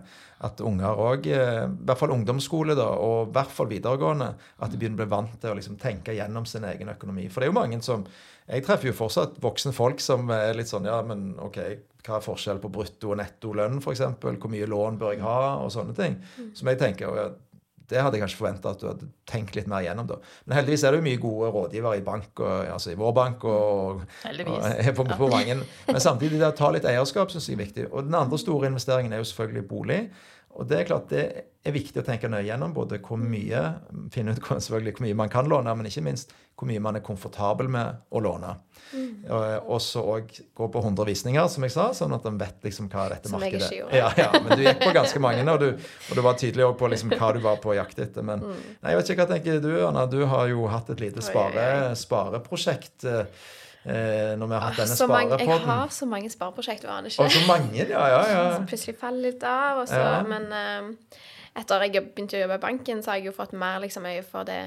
at 0.44 0.60
unger 0.60 1.00
òg, 1.00 1.28
eh, 1.32 1.62
i 1.64 1.86
hvert 1.88 2.00
fall 2.02 2.12
ungdomsskole 2.12 2.76
da, 2.76 2.90
og 3.00 3.30
i 3.30 3.32
hvert 3.38 3.54
fall 3.56 3.70
videregående, 3.70 4.28
at 4.60 4.72
de 4.72 4.80
begynner 4.80 4.98
å 4.98 5.00
bli 5.00 5.14
vant 5.14 5.38
til 5.40 5.54
å 5.54 5.56
liksom 5.56 5.78
tenke 5.80 6.12
gjennom 6.12 6.44
sin 6.48 6.66
egen 6.68 6.92
økonomi. 6.92 7.30
For 7.32 7.40
det 7.40 7.48
er 7.48 7.54
jo 7.54 7.60
mange 7.62 7.80
som 7.84 8.06
Jeg 8.44 8.60
treffer 8.60 8.90
jo 8.90 8.92
fortsatt 8.92 9.38
voksne 9.40 9.70
folk 9.72 10.02
som 10.04 10.28
er 10.28 10.50
litt 10.52 10.68
sånn 10.68 10.84
Ja, 10.84 10.98
men 11.00 11.30
OK, 11.40 11.56
hva 12.04 12.18
er 12.18 12.26
forskjell 12.26 12.58
på 12.60 12.68
brutto 12.68 13.14
og 13.14 13.16
netto 13.16 13.54
lønn, 13.56 13.78
f.eks.? 14.34 14.42
Hvor 14.42 14.52
mye 14.52 14.68
lån 14.70 15.00
bør 15.00 15.14
jeg 15.14 15.24
ha? 15.24 15.40
Og 15.64 15.72
sånne 15.74 15.96
ting. 15.96 16.20
Som 16.54 16.70
jeg 16.70 16.80
tenker 16.82 17.34
det 17.90 18.00
hadde 18.00 18.16
jeg 18.16 18.24
kanskje 18.24 18.38
forventa 18.38 18.70
at 18.72 18.80
du 18.80 18.86
hadde 18.88 19.06
tenkt 19.28 19.56
litt 19.58 19.66
mer 19.68 19.84
gjennom. 19.84 20.06
da. 20.08 20.16
Men 20.46 20.56
heldigvis 20.58 20.84
er 20.84 20.94
det 20.94 21.00
jo 21.00 21.04
mye 21.04 21.20
gode 21.20 21.50
rådgivere 21.52 21.98
i 22.00 22.04
bank, 22.06 22.30
og, 22.40 22.52
altså 22.72 22.94
i 22.94 22.98
vår 22.98 23.12
bank 23.16 23.44
og, 23.44 24.04
og 24.24 24.94
på, 24.96 25.04
på, 25.04 25.28
mange. 25.28 25.58
Men 25.90 26.00
samtidig 26.00 26.40
det 26.40 26.48
å 26.48 26.56
ta 26.56 26.70
litt 26.72 26.88
eierskap 26.88 27.32
synes 27.32 27.48
jeg 27.50 27.58
er 27.58 27.64
viktig. 27.64 27.86
Og 27.92 28.08
den 28.08 28.16
andre 28.16 28.40
store 28.40 28.70
investeringen 28.72 29.12
er 29.12 29.20
jo 29.20 29.28
selvfølgelig 29.28 29.66
bolig. 29.68 30.00
Og 30.54 30.68
det 30.70 30.80
er 30.80 30.88
klart 30.88 31.10
det 31.10 31.24
er 31.64 31.74
viktig 31.74 32.02
å 32.02 32.06
tenke 32.06 32.28
nøye 32.28 32.44
gjennom 32.46 32.74
både 32.76 33.00
hvor 33.02 33.18
mye 33.20 33.62
finne 34.12 34.34
ut 34.34 34.48
selvfølgelig 34.52 34.96
hvor 34.98 35.06
mye 35.06 35.16
man 35.18 35.30
kan 35.32 35.48
låne, 35.48 35.72
men 35.74 35.88
ikke 35.88 36.04
minst 36.04 36.34
hvor 36.54 36.68
mye 36.68 36.82
man 36.82 36.94
er 36.94 37.02
komfortabel 37.02 37.66
med 37.72 38.04
å 38.14 38.20
låne. 38.22 38.52
Mm. 38.92 39.24
Og 39.72 39.80
så 39.82 40.04
òg 40.06 40.28
gå 40.54 40.68
på 40.70 40.82
100 40.84 41.08
visninger, 41.08 41.48
som 41.50 41.66
jeg 41.66 41.74
sa, 41.74 41.88
sånn 41.96 42.14
at 42.14 42.28
en 42.30 42.38
vet 42.38 42.68
liksom 42.68 42.86
hva 42.92 43.08
dette 43.10 43.32
som 43.32 43.42
markedet 43.42 43.72
er. 43.72 43.88
Ja, 43.96 44.12
ja, 44.20 44.28
men 44.38 44.54
du 44.54 44.62
gikk 44.62 44.84
på 44.84 44.92
ganske 44.94 45.22
mange, 45.24 45.42
og 45.50 45.64
du, 45.64 45.66
og 45.74 46.14
du 46.14 46.22
var 46.22 46.38
tydelig 46.38 46.68
på 46.78 46.92
liksom 46.92 47.10
hva 47.16 47.32
du 47.34 47.40
var 47.42 47.58
på 47.64 47.74
jakt 47.74 47.98
etter. 48.06 48.26
Men 48.26 48.44
mm. 48.44 48.62
nei, 48.84 48.94
jeg 48.94 49.00
vet 49.00 49.10
ikke 49.10 49.24
hva 49.24 49.30
tenker 49.32 49.60
du, 49.64 49.72
Anna. 49.88 50.06
Du 50.10 50.20
har 50.30 50.46
jo 50.52 50.70
hatt 50.70 50.94
et 50.94 51.02
lite 51.02 51.24
spare, 51.26 51.66
spareprosjekt. 51.98 53.08
Eh, 53.10 53.50
når 53.84 54.48
vi 54.48 54.56
har 54.56 54.62
hatt 54.64 54.78
ah, 54.78 54.80
denne 54.80 54.96
sparepodden. 54.96 55.44
Jeg 55.44 55.64
har 55.68 55.90
så 55.92 56.08
mange 56.08 56.30
spareprosjekter, 56.32 56.88
aner 56.88 57.12
ikke. 57.12 57.26
Og 57.26 57.34
så 57.34 57.42
mange, 57.48 57.76
ja, 57.80 58.06
ja, 58.08 58.22
ja. 58.30 58.46
Som 58.56 58.68
plutselig 58.70 58.96
faller 59.00 59.30
litt 59.30 59.44
av. 59.48 59.82
Og 59.82 59.90
så, 59.90 60.00
ja. 60.00 60.22
Men 60.28 60.48
uh, 60.48 61.20
etter 61.60 61.84
jeg 61.86 62.06
begynte 62.06 62.38
å 62.38 62.46
jobbe 62.46 62.58
i 62.58 62.64
banken, 62.64 63.04
så 63.04 63.12
har 63.12 63.20
jeg 63.20 63.30
jo 63.30 63.36
fått 63.36 63.52
mer 63.58 63.82
liksom, 63.84 64.08
øye 64.08 64.24
for 64.26 64.48
det 64.48 64.62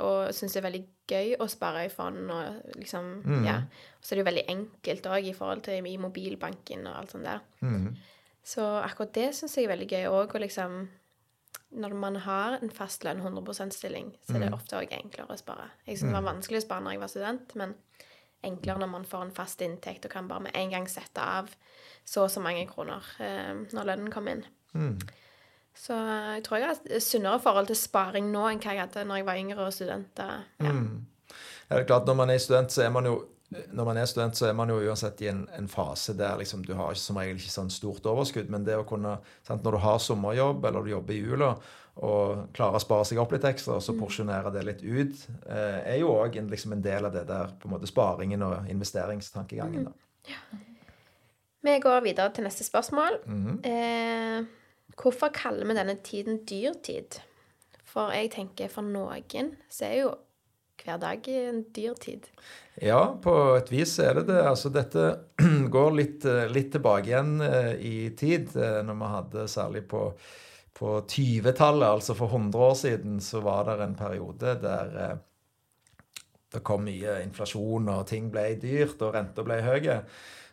og 0.00 0.30
syns 0.34 0.54
det 0.54 0.60
er 0.60 0.66
veldig 0.66 0.82
gøy 1.10 1.34
å 1.42 1.48
spare 1.50 1.84
i 1.86 1.90
fond. 1.92 2.30
Og 2.32 2.78
liksom, 2.78 3.10
mm. 3.24 3.42
ja. 3.46 3.58
Så 4.00 4.14
er 4.14 4.18
det 4.18 4.24
jo 4.24 4.30
veldig 4.30 4.46
enkelt 4.54 5.10
òg 5.10 5.28
i 5.28 5.34
forhold 5.36 5.66
til 5.66 5.90
i 5.90 5.98
mobilbanken 6.00 6.86
og 6.88 6.96
alt 7.02 7.14
sånt 7.14 7.28
der. 7.28 7.42
Mm. 7.64 7.90
Så 8.46 8.64
akkurat 8.80 9.12
det 9.18 9.28
syns 9.36 9.58
jeg 9.58 9.68
er 9.68 9.74
veldig 9.74 9.90
gøy 9.90 10.08
òg. 10.08 10.34
Og 10.34 10.44
liksom 10.46 10.80
Når 11.70 11.92
man 11.94 12.16
har 12.16 12.58
en 12.58 12.70
fast 12.74 13.04
lønn, 13.06 13.20
100% 13.22 13.70
stilling, 13.70 14.08
så 14.26 14.34
er 14.34 14.40
det 14.42 14.48
mm. 14.50 14.56
ofte 14.56 14.78
òg 14.80 14.90
enklere 14.90 15.30
å 15.30 15.38
spare. 15.38 15.68
Jeg 15.86 16.00
syns 16.00 16.08
det 16.08 16.16
var 16.16 16.24
mm. 16.24 16.30
vanskelig 16.32 16.58
å 16.58 16.64
spare 16.64 16.82
når 16.82 16.96
jeg 16.96 17.02
var 17.02 17.12
student, 17.12 17.54
men 17.60 17.74
enklere 18.46 18.80
når 18.82 18.92
man 18.92 19.06
får 19.08 19.26
en 19.26 19.34
fast 19.36 19.62
inntekt 19.64 20.06
og 20.06 20.14
kan 20.14 20.28
bare 20.28 20.46
med 20.48 20.56
en 20.56 20.72
gang 20.72 20.88
sette 20.88 21.22
av 21.22 21.50
så 22.04 22.24
og 22.24 22.30
så 22.32 22.42
mange 22.42 22.66
kroner 22.70 23.04
eh, 23.20 23.54
når 23.74 23.90
lønnen 23.92 24.12
kommer 24.12 24.38
inn. 24.38 24.44
Mm. 24.72 24.96
Så 25.76 25.94
jeg 25.94 26.44
tror 26.44 26.60
jeg 26.60 26.70
har 26.70 27.02
sunnere 27.04 27.42
forhold 27.42 27.70
til 27.70 27.78
sparing 27.78 28.30
nå 28.32 28.46
enn 28.48 28.60
hva 28.62 28.74
jeg 28.74 28.82
hadde 28.84 29.04
når 29.08 29.20
jeg 29.20 29.28
var 29.28 29.42
yngre 29.42 29.66
og 29.66 29.74
student. 29.74 30.22
Ja. 30.22 30.72
Mm. 30.72 31.06
Ja, 31.70 31.76
det 31.76 31.84
er 31.84 31.86
klart, 31.86 32.06
Når 32.06 32.16
man 32.18 32.30
er 32.30 32.38
student, 32.42 32.72
så 32.72 32.82
er 32.82 32.90
man 32.90 33.06
jo 33.06 33.20
når 33.50 33.84
man 33.84 33.98
er 33.98 34.06
student, 34.06 34.36
så 34.38 34.46
er 34.46 34.54
man 34.54 34.70
jo 34.70 34.78
uansett 34.78 35.20
i 35.24 35.28
en, 35.30 35.42
en 35.56 35.66
fase 35.68 36.14
der 36.14 36.38
liksom, 36.38 36.62
du 36.66 36.72
har 36.78 36.94
som 36.98 37.18
regel 37.18 37.40
ikke 37.40 37.50
sånn 37.50 37.72
stort 37.74 38.06
overskudd. 38.06 38.50
Men 38.52 38.66
det 38.66 38.76
å 38.78 38.86
kunne, 38.86 39.16
sant, 39.46 39.64
når 39.66 39.76
du 39.76 39.80
har 39.82 39.98
sommerjobb 40.02 40.66
eller 40.70 40.86
du 40.86 40.92
jobber 40.92 41.16
i 41.16 41.22
jula, 41.22 41.50
og 42.00 42.52
klarer 42.56 42.78
å 42.78 42.82
spare 42.82 43.06
seg 43.08 43.18
opp 43.20 43.34
litt 43.34 43.44
ekstra 43.48 43.76
og 43.76 43.82
så 43.84 43.92
mm. 43.92 43.98
porsjonere 44.00 44.52
det 44.54 44.62
litt 44.68 44.84
ut, 44.86 45.24
eh, 45.50 45.80
er 45.92 45.98
jo 46.00 46.12
òg 46.14 46.38
liksom 46.48 46.76
en 46.76 46.84
del 46.84 47.08
av 47.08 47.16
det 47.16 47.26
der 47.28 47.50
på 47.60 47.68
en 47.68 47.74
måte 47.74 47.90
sparingen 47.90 48.44
og 48.46 48.70
investeringstankegangen. 48.70 49.90
Da. 49.90 49.92
Mm. 49.92 50.30
Ja. 50.30 50.60
Vi 51.66 51.74
går 51.82 52.06
videre 52.06 52.32
til 52.32 52.46
neste 52.46 52.64
spørsmål. 52.64 53.18
Mm 53.26 53.42
-hmm. 53.46 53.66
eh, 53.66 54.46
hvorfor 54.96 55.28
kaller 55.34 55.66
vi 55.66 55.74
denne 55.74 55.96
tiden 55.96 56.38
dyrtid? 56.46 57.20
For 57.84 58.12
jeg 58.12 58.30
tenker 58.30 58.68
for 58.68 58.82
noen 58.82 59.56
så 59.68 59.84
er 59.84 60.00
jo 60.00 60.14
hver 60.84 61.00
dag 61.02 61.28
i 61.28 61.38
en 61.48 61.64
dyr 61.76 61.96
tid. 62.00 62.28
Ja, 62.80 63.02
på 63.22 63.34
et 63.58 63.72
vis 63.72 63.98
er 64.02 64.20
det 64.20 64.28
det. 64.30 64.42
Altså 64.46 64.72
dette 64.72 65.08
går 65.76 65.90
litt, 65.96 66.28
litt 66.52 66.70
tilbake 66.76 67.12
igjen 67.12 67.40
eh, 67.44 67.74
i 67.76 67.96
tid, 68.16 68.54
eh, 68.56 68.80
når 68.86 69.02
vi 69.02 69.10
hadde 69.16 69.50
særlig 69.50 69.88
på 69.90 70.08
på 70.80 70.94
20-tallet, 71.04 71.84
altså 71.84 72.14
for 72.16 72.32
100 72.32 72.58
år 72.64 72.74
siden, 72.74 73.18
så 73.20 73.42
var 73.44 73.66
det 73.68 73.84
en 73.84 73.96
periode 73.98 74.54
der 74.62 74.94
eh, 74.96 75.18
det 76.50 76.62
kom 76.66 76.86
mye 76.86 77.18
inflasjon, 77.22 77.90
og 77.92 78.06
ting 78.08 78.30
ble 78.32 78.46
dyrt, 78.58 79.02
og 79.04 79.12
renta 79.14 79.44
ble 79.46 79.60
høy. 79.62 79.90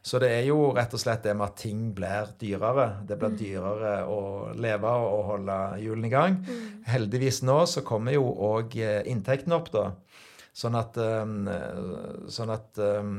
Så 0.08 0.22
det 0.24 0.30
er 0.32 0.46
jo 0.48 0.70
rett 0.76 0.94
og 0.96 1.02
slett 1.02 1.26
det 1.26 1.34
med 1.36 1.50
at 1.50 1.58
ting 1.60 1.90
blir 1.96 2.30
dyrere. 2.40 2.88
Det 3.08 3.18
blir 3.20 3.34
mm. 3.34 3.40
dyrere 3.42 3.94
å 4.08 4.20
leve 4.56 4.92
og 5.04 5.24
holde 5.34 5.58
hjulene 5.84 6.08
i 6.08 6.14
gang. 6.14 6.38
Mm. 6.48 6.68
Heldigvis 6.88 7.42
nå 7.48 7.58
så 7.68 7.84
kommer 7.88 8.16
jo 8.16 8.30
òg 8.32 8.78
inntektene 8.78 9.16
inntekten 9.18 9.56
opp, 9.58 9.72
da. 9.74 9.90
Sånn 10.58 10.78
at, 10.80 10.96
um, 10.98 11.50
sånn 12.32 12.54
at 12.54 12.80
um, 12.82 13.18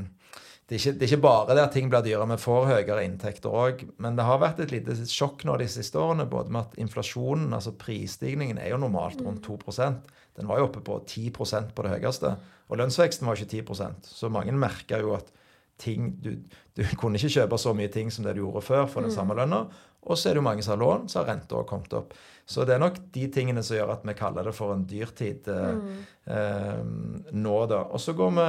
det 0.69 0.77
er, 0.77 0.81
ikke, 0.81 0.95
det 0.97 1.05
er 1.05 1.13
ikke 1.13 1.27
bare 1.27 1.55
det 1.57 1.65
at 1.67 1.75
ting 1.77 1.91
blir 1.93 2.03
dyrere, 2.05 2.29
vi 2.33 2.41
får 2.41 2.67
høyere 2.73 3.05
inntekter 3.05 3.53
òg. 3.53 3.85
Men 4.01 4.17
det 4.17 4.27
har 4.29 4.41
vært 4.41 4.63
et 4.65 4.73
lite 4.73 4.97
sjokk 5.13 5.45
nå 5.49 5.59
de 5.61 5.69
siste 5.71 6.01
årene, 6.01 6.27
både 6.29 6.55
med 6.55 6.67
at 6.67 6.81
inflasjonen, 6.81 7.53
altså 7.57 7.75
prisstigningen, 7.79 8.61
er 8.61 8.73
jo 8.73 8.81
normalt 8.81 9.21
rundt 9.25 9.45
2% 9.47 10.15
Den 10.39 10.49
var 10.49 10.61
jo 10.61 10.69
oppe 10.69 10.81
på 10.87 11.01
10% 11.05 11.73
på 11.75 11.85
det 11.85 11.95
høyeste. 11.99 12.33
Og 12.69 12.81
lønnsveksten 12.81 13.29
var 13.29 13.37
ikke 13.37 13.63
10 13.77 14.09
Så 14.09 14.33
mange 14.33 14.53
merker 14.57 15.05
jo 15.05 15.17
at 15.17 15.33
ting 15.79 16.11
du, 16.23 16.33
du, 16.77 16.83
kunne 16.99 17.19
ikke 17.19 17.41
kjøpe 17.41 17.59
så 17.61 17.75
mye 17.77 17.91
ting 17.93 18.11
som 18.15 18.27
det 18.27 18.37
du 18.37 18.43
gjorde 18.43 18.65
før 18.67 18.89
for 18.91 19.07
den 19.07 19.15
samme 19.15 19.37
lønna. 19.39 19.65
Og 20.09 20.19
så 20.19 20.29
er 20.29 20.37
det 20.37 20.43
jo 20.43 20.47
mange 20.47 20.65
som 20.65 20.77
har 20.77 20.83
lån, 20.83 21.09
så 21.11 21.21
har 21.21 21.33
renta 21.33 21.63
kommet 21.69 21.95
opp. 21.99 22.15
Så 22.49 22.65
det 22.65 22.77
er 22.77 22.83
nok 22.83 23.01
de 23.13 23.27
tingene 23.33 23.63
som 23.67 23.77
gjør 23.77 23.97
at 23.97 24.07
vi 24.09 24.15
kaller 24.17 24.47
det 24.49 24.55
for 24.57 24.73
en 24.73 24.87
dyrtid 24.89 25.51
eh, 25.53 25.81
mm. 25.81 25.99
eh, 26.33 27.35
nå, 27.37 27.57
da. 27.69 27.83
Og 27.93 28.01
så 28.01 28.15
går 28.17 28.33
vi 28.39 28.47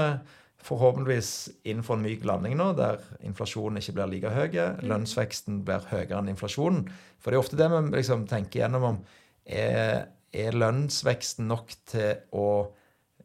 forhåpentligvis 0.70 1.32
inn 1.72 1.84
for 1.88 1.96
en 1.96 2.04
myk 2.04 2.26
landing 2.28 2.58
nå, 2.60 2.72
der 2.78 3.00
inflasjonen 3.28 3.80
ikke 3.80 3.96
blir 3.98 4.12
like 4.14 4.32
høy. 4.36 4.58
Lønnsveksten 4.88 5.62
blir 5.68 5.88
høyere 5.92 6.20
enn 6.20 6.32
inflasjonen. 6.32 6.86
For 7.20 7.32
det 7.32 7.40
er 7.40 7.44
ofte 7.44 7.60
det 7.60 7.70
vi 7.74 7.84
liksom 7.96 8.26
tenker 8.30 8.64
gjennom 8.64 8.88
om 8.94 9.00
er, 9.44 10.10
er 10.32 10.58
lønnsveksten 10.60 11.48
nok 11.50 11.74
til 11.90 12.20
å 12.36 12.50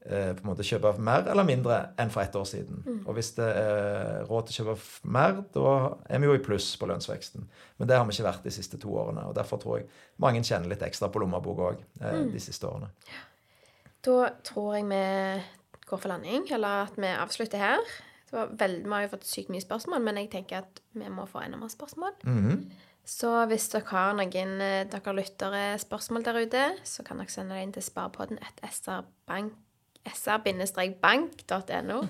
på 0.04 0.42
en 0.42 0.48
måte 0.50 0.66
kjøpe 0.66 0.90
mer 1.00 1.24
eller 1.32 1.46
mindre 1.48 1.78
enn 2.00 2.10
for 2.12 2.20
ett 2.20 2.34
år 2.36 2.44
siden. 2.44 2.82
Og 3.06 3.14
hvis 3.16 3.30
det 3.38 3.46
er 3.56 4.26
råd 4.28 4.50
til 4.50 4.54
å 4.54 4.74
kjøpe 4.74 5.12
mer, 5.16 5.38
da 5.54 5.70
er 6.12 6.20
vi 6.20 6.28
jo 6.28 6.34
i 6.36 6.42
pluss 6.44 6.74
på 6.76 6.88
lønnsveksten. 6.90 7.46
Men 7.80 7.88
det 7.88 7.96
har 7.96 8.04
vi 8.04 8.12
ikke 8.12 8.26
vært 8.28 8.44
de 8.44 8.52
siste 8.52 8.80
to 8.82 8.92
årene. 9.00 9.24
Og 9.30 9.36
derfor 9.38 9.62
tror 9.62 9.78
jeg 9.80 9.88
mange 10.20 10.44
kjenner 10.44 10.68
litt 10.74 10.84
ekstra 10.84 11.08
på 11.08 11.22
lommeboka 11.24 11.70
òg 11.70 11.84
eh, 12.02 12.20
de 12.34 12.42
siste 12.42 12.68
årene. 12.68 12.92
Da 14.04 14.18
tror 14.44 14.74
jeg 14.76 14.88
vi 14.92 15.04
går 15.88 16.00
for 16.00 16.12
landing, 16.12 16.48
eller 16.52 16.84
at 16.86 17.00
vi 17.00 17.08
avslutter 17.08 17.64
her. 17.64 17.92
Det 18.28 18.36
var 18.36 18.56
veldig, 18.60 18.84
vi 18.84 18.96
har 18.96 19.04
jo 19.06 19.12
fått 19.16 19.28
sykt 19.28 19.52
mye 19.52 19.64
spørsmål, 19.64 20.02
men 20.04 20.20
jeg 20.20 20.32
tenker 20.32 20.64
at 20.64 20.80
vi 20.92 21.08
må 21.12 21.24
få 21.30 21.44
enda 21.44 21.60
mer 21.60 21.72
spørsmål. 21.72 22.16
Så 23.04 23.30
hvis 23.50 23.68
dere 23.68 23.90
har 23.90 24.14
noen 24.16 24.54
eh, 24.64 24.86
dere 24.88 25.12
lyttere 25.16 25.64
spørsmål 25.80 26.24
der 26.24 26.40
ute, 26.40 26.64
så 26.88 27.04
kan 27.04 27.20
dere 27.20 27.32
sende 27.32 27.56
det 27.56 27.66
inn 27.66 27.74
til 27.76 27.84
sparepodden 27.84 28.40
at 28.40 28.62
sr-bank.no. 30.12 32.00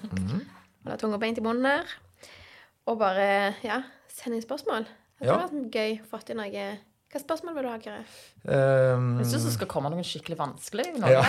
Holde 0.84 0.98
tunga 1.00 1.18
beint 1.22 1.38
i 1.38 1.44
munnen 1.44 1.68
her. 1.68 1.94
Og 2.90 2.98
bare 3.00 3.28
ja, 3.64 3.82
send 4.12 4.36
inn 4.36 4.44
spørsmål. 4.44 4.84
Det 5.20 5.28
Ja. 5.30 5.38
vært 5.46 5.70
gøy 5.72 6.00
å 6.02 6.06
få 6.10 6.18
til 6.26 6.36
noe. 6.36 6.66
Hva 7.14 7.20
spørsmål 7.22 7.54
vil 7.54 7.62
du 7.62 7.68
ha, 7.70 7.76
Kyrre? 7.78 8.00
Um, 8.96 9.18
Jeg 9.20 9.26
syns 9.30 9.44
det 9.46 9.52
skal 9.54 9.68
komme 9.70 9.88
noen 9.92 10.02
skikkelig 10.02 10.36
vanskelig. 10.36 10.86
Noe, 10.98 11.12
Ja, 11.14 11.22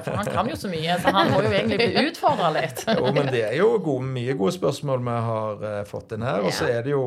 For 0.00 0.16
han 0.16 0.24
kan 0.32 0.48
jo 0.48 0.56
så 0.56 0.70
mye, 0.72 0.96
så 0.98 1.12
han 1.12 1.30
må 1.34 1.42
jo 1.44 1.50
egentlig 1.52 1.76
bli 1.82 2.06
utfordra 2.08 2.48
litt. 2.56 2.80
Jo, 2.96 3.12
men 3.12 3.26
det 3.28 3.42
er 3.50 3.56
jo 3.60 3.74
gode, 3.78 4.06
mye 4.08 4.32
gode 4.40 4.54
spørsmål 4.56 5.04
vi 5.04 5.16
har 5.28 5.66
uh, 5.66 5.84
fått 5.84 6.12
inn 6.16 6.24
her. 6.24 6.40
Og 6.48 6.52
så 6.56 6.70
er 6.72 6.82
det 6.82 6.94
jo 6.96 7.02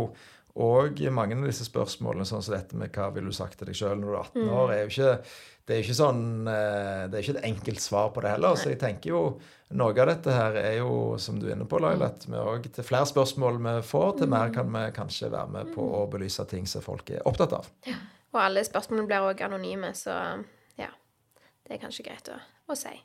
òg 0.59 0.99
mange 1.13 1.37
av 1.37 1.47
disse 1.47 1.65
spørsmålene, 1.67 2.27
sånn 2.27 2.43
som 2.43 2.55
dette 2.57 2.77
med 2.77 2.91
hva 2.95 3.09
ville 3.15 3.31
du 3.31 3.35
sagt 3.35 3.59
til 3.59 3.69
deg 3.69 3.77
sjøl 3.77 3.99
når 4.01 4.07
du 4.07 4.13
er 4.13 4.21
18 4.21 4.53
år, 4.61 4.73
er 4.75 4.83
jo 4.83 4.91
ikke 4.91 5.11
det 5.71 5.75
er 5.77 5.83
ikke 5.85 5.95
sånn 5.95 6.47
eh, 6.49 7.03
Det 7.07 7.17
er 7.17 7.23
ikke 7.23 7.35
et 7.37 7.45
enkelt 7.47 7.83
svar 7.83 8.09
på 8.11 8.23
det 8.25 8.33
heller. 8.33 8.57
Så 8.59 8.71
jeg 8.73 8.79
tenker 8.81 9.13
jo 9.13 9.21
noe 9.77 9.93
av 9.93 10.09
dette 10.09 10.33
her 10.35 10.57
er 10.59 10.73
jo, 10.81 11.15
som 11.21 11.37
du 11.39 11.45
er 11.47 11.53
inne 11.55 11.67
på, 11.69 11.79
Laila, 11.79 12.09
at 12.11 12.25
vi 12.27 12.35
òg 12.35 12.65
til 12.75 12.87
flere 12.87 13.07
spørsmål 13.07 13.61
vi 13.61 13.75
får, 13.87 14.09
til 14.19 14.31
mer 14.33 14.51
kan 14.51 14.67
vi 14.73 14.83
kanskje 14.95 15.31
være 15.31 15.53
med 15.53 15.71
på 15.75 15.85
å 16.01 16.03
belyse 16.11 16.43
ting 16.51 16.67
som 16.67 16.83
folk 16.83 17.13
er 17.13 17.23
opptatt 17.29 17.55
av. 17.61 17.69
Og 18.33 18.39
alle 18.41 18.65
spørsmålene 18.67 19.07
blir 19.07 19.29
òg 19.29 19.45
anonyme, 19.47 19.93
så 19.95 20.17
ja. 20.79 20.89
Det 21.61 21.77
er 21.77 21.83
kanskje 21.85 22.09
greit 22.09 22.31
å, 22.33 22.39
å 22.67 22.75
si. 22.75 22.97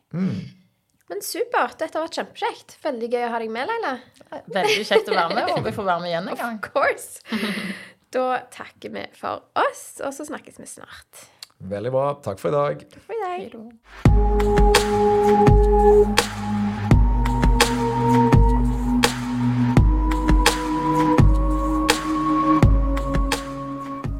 Men 1.06 1.20
supert. 1.22 1.78
Dette 1.78 1.98
har 1.98 2.02
vært 2.08 2.16
kjempekjekt. 2.18 2.72
Veldig 2.82 3.08
gøy 3.12 3.24
å 3.28 3.30
ha 3.30 3.38
deg 3.38 3.50
med, 3.54 3.68
Leila. 3.70 3.92
Veldig 4.50 4.86
kjekt 4.88 5.06
å 5.06 5.14
være 5.14 5.36
med. 5.36 5.44
Håper 5.52 5.68
vi 5.68 5.74
får 5.76 5.86
være 5.86 6.02
med 6.02 6.10
igjen 6.10 6.28
en 6.32 6.40
gang. 6.40 6.56
Of 6.58 6.62
course. 6.72 7.08
Da 8.14 8.38
takker 8.54 8.90
vi 8.94 9.02
for 9.18 9.42
oss, 9.58 9.98
og 10.00 10.14
så 10.14 10.24
snakkes 10.24 10.60
vi 10.62 10.66
snart. 10.70 11.26
Veldig 11.58 11.90
bra. 11.92 12.14
Takk 12.24 12.38
for 12.40 12.48
i 12.48 12.54
dag. 12.54 12.84
Takk 12.86 13.02
for 13.02 13.12
i 13.12 13.20
dag. 13.20 13.34
Hei 13.34 13.50
da. 13.50 13.60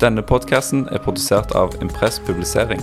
Denne 0.02 0.20
podkasten 0.26 0.84
er 0.92 0.98
produsert 1.00 1.54
av 1.56 1.72
Impress 1.80 2.18
Publisering. 2.26 2.82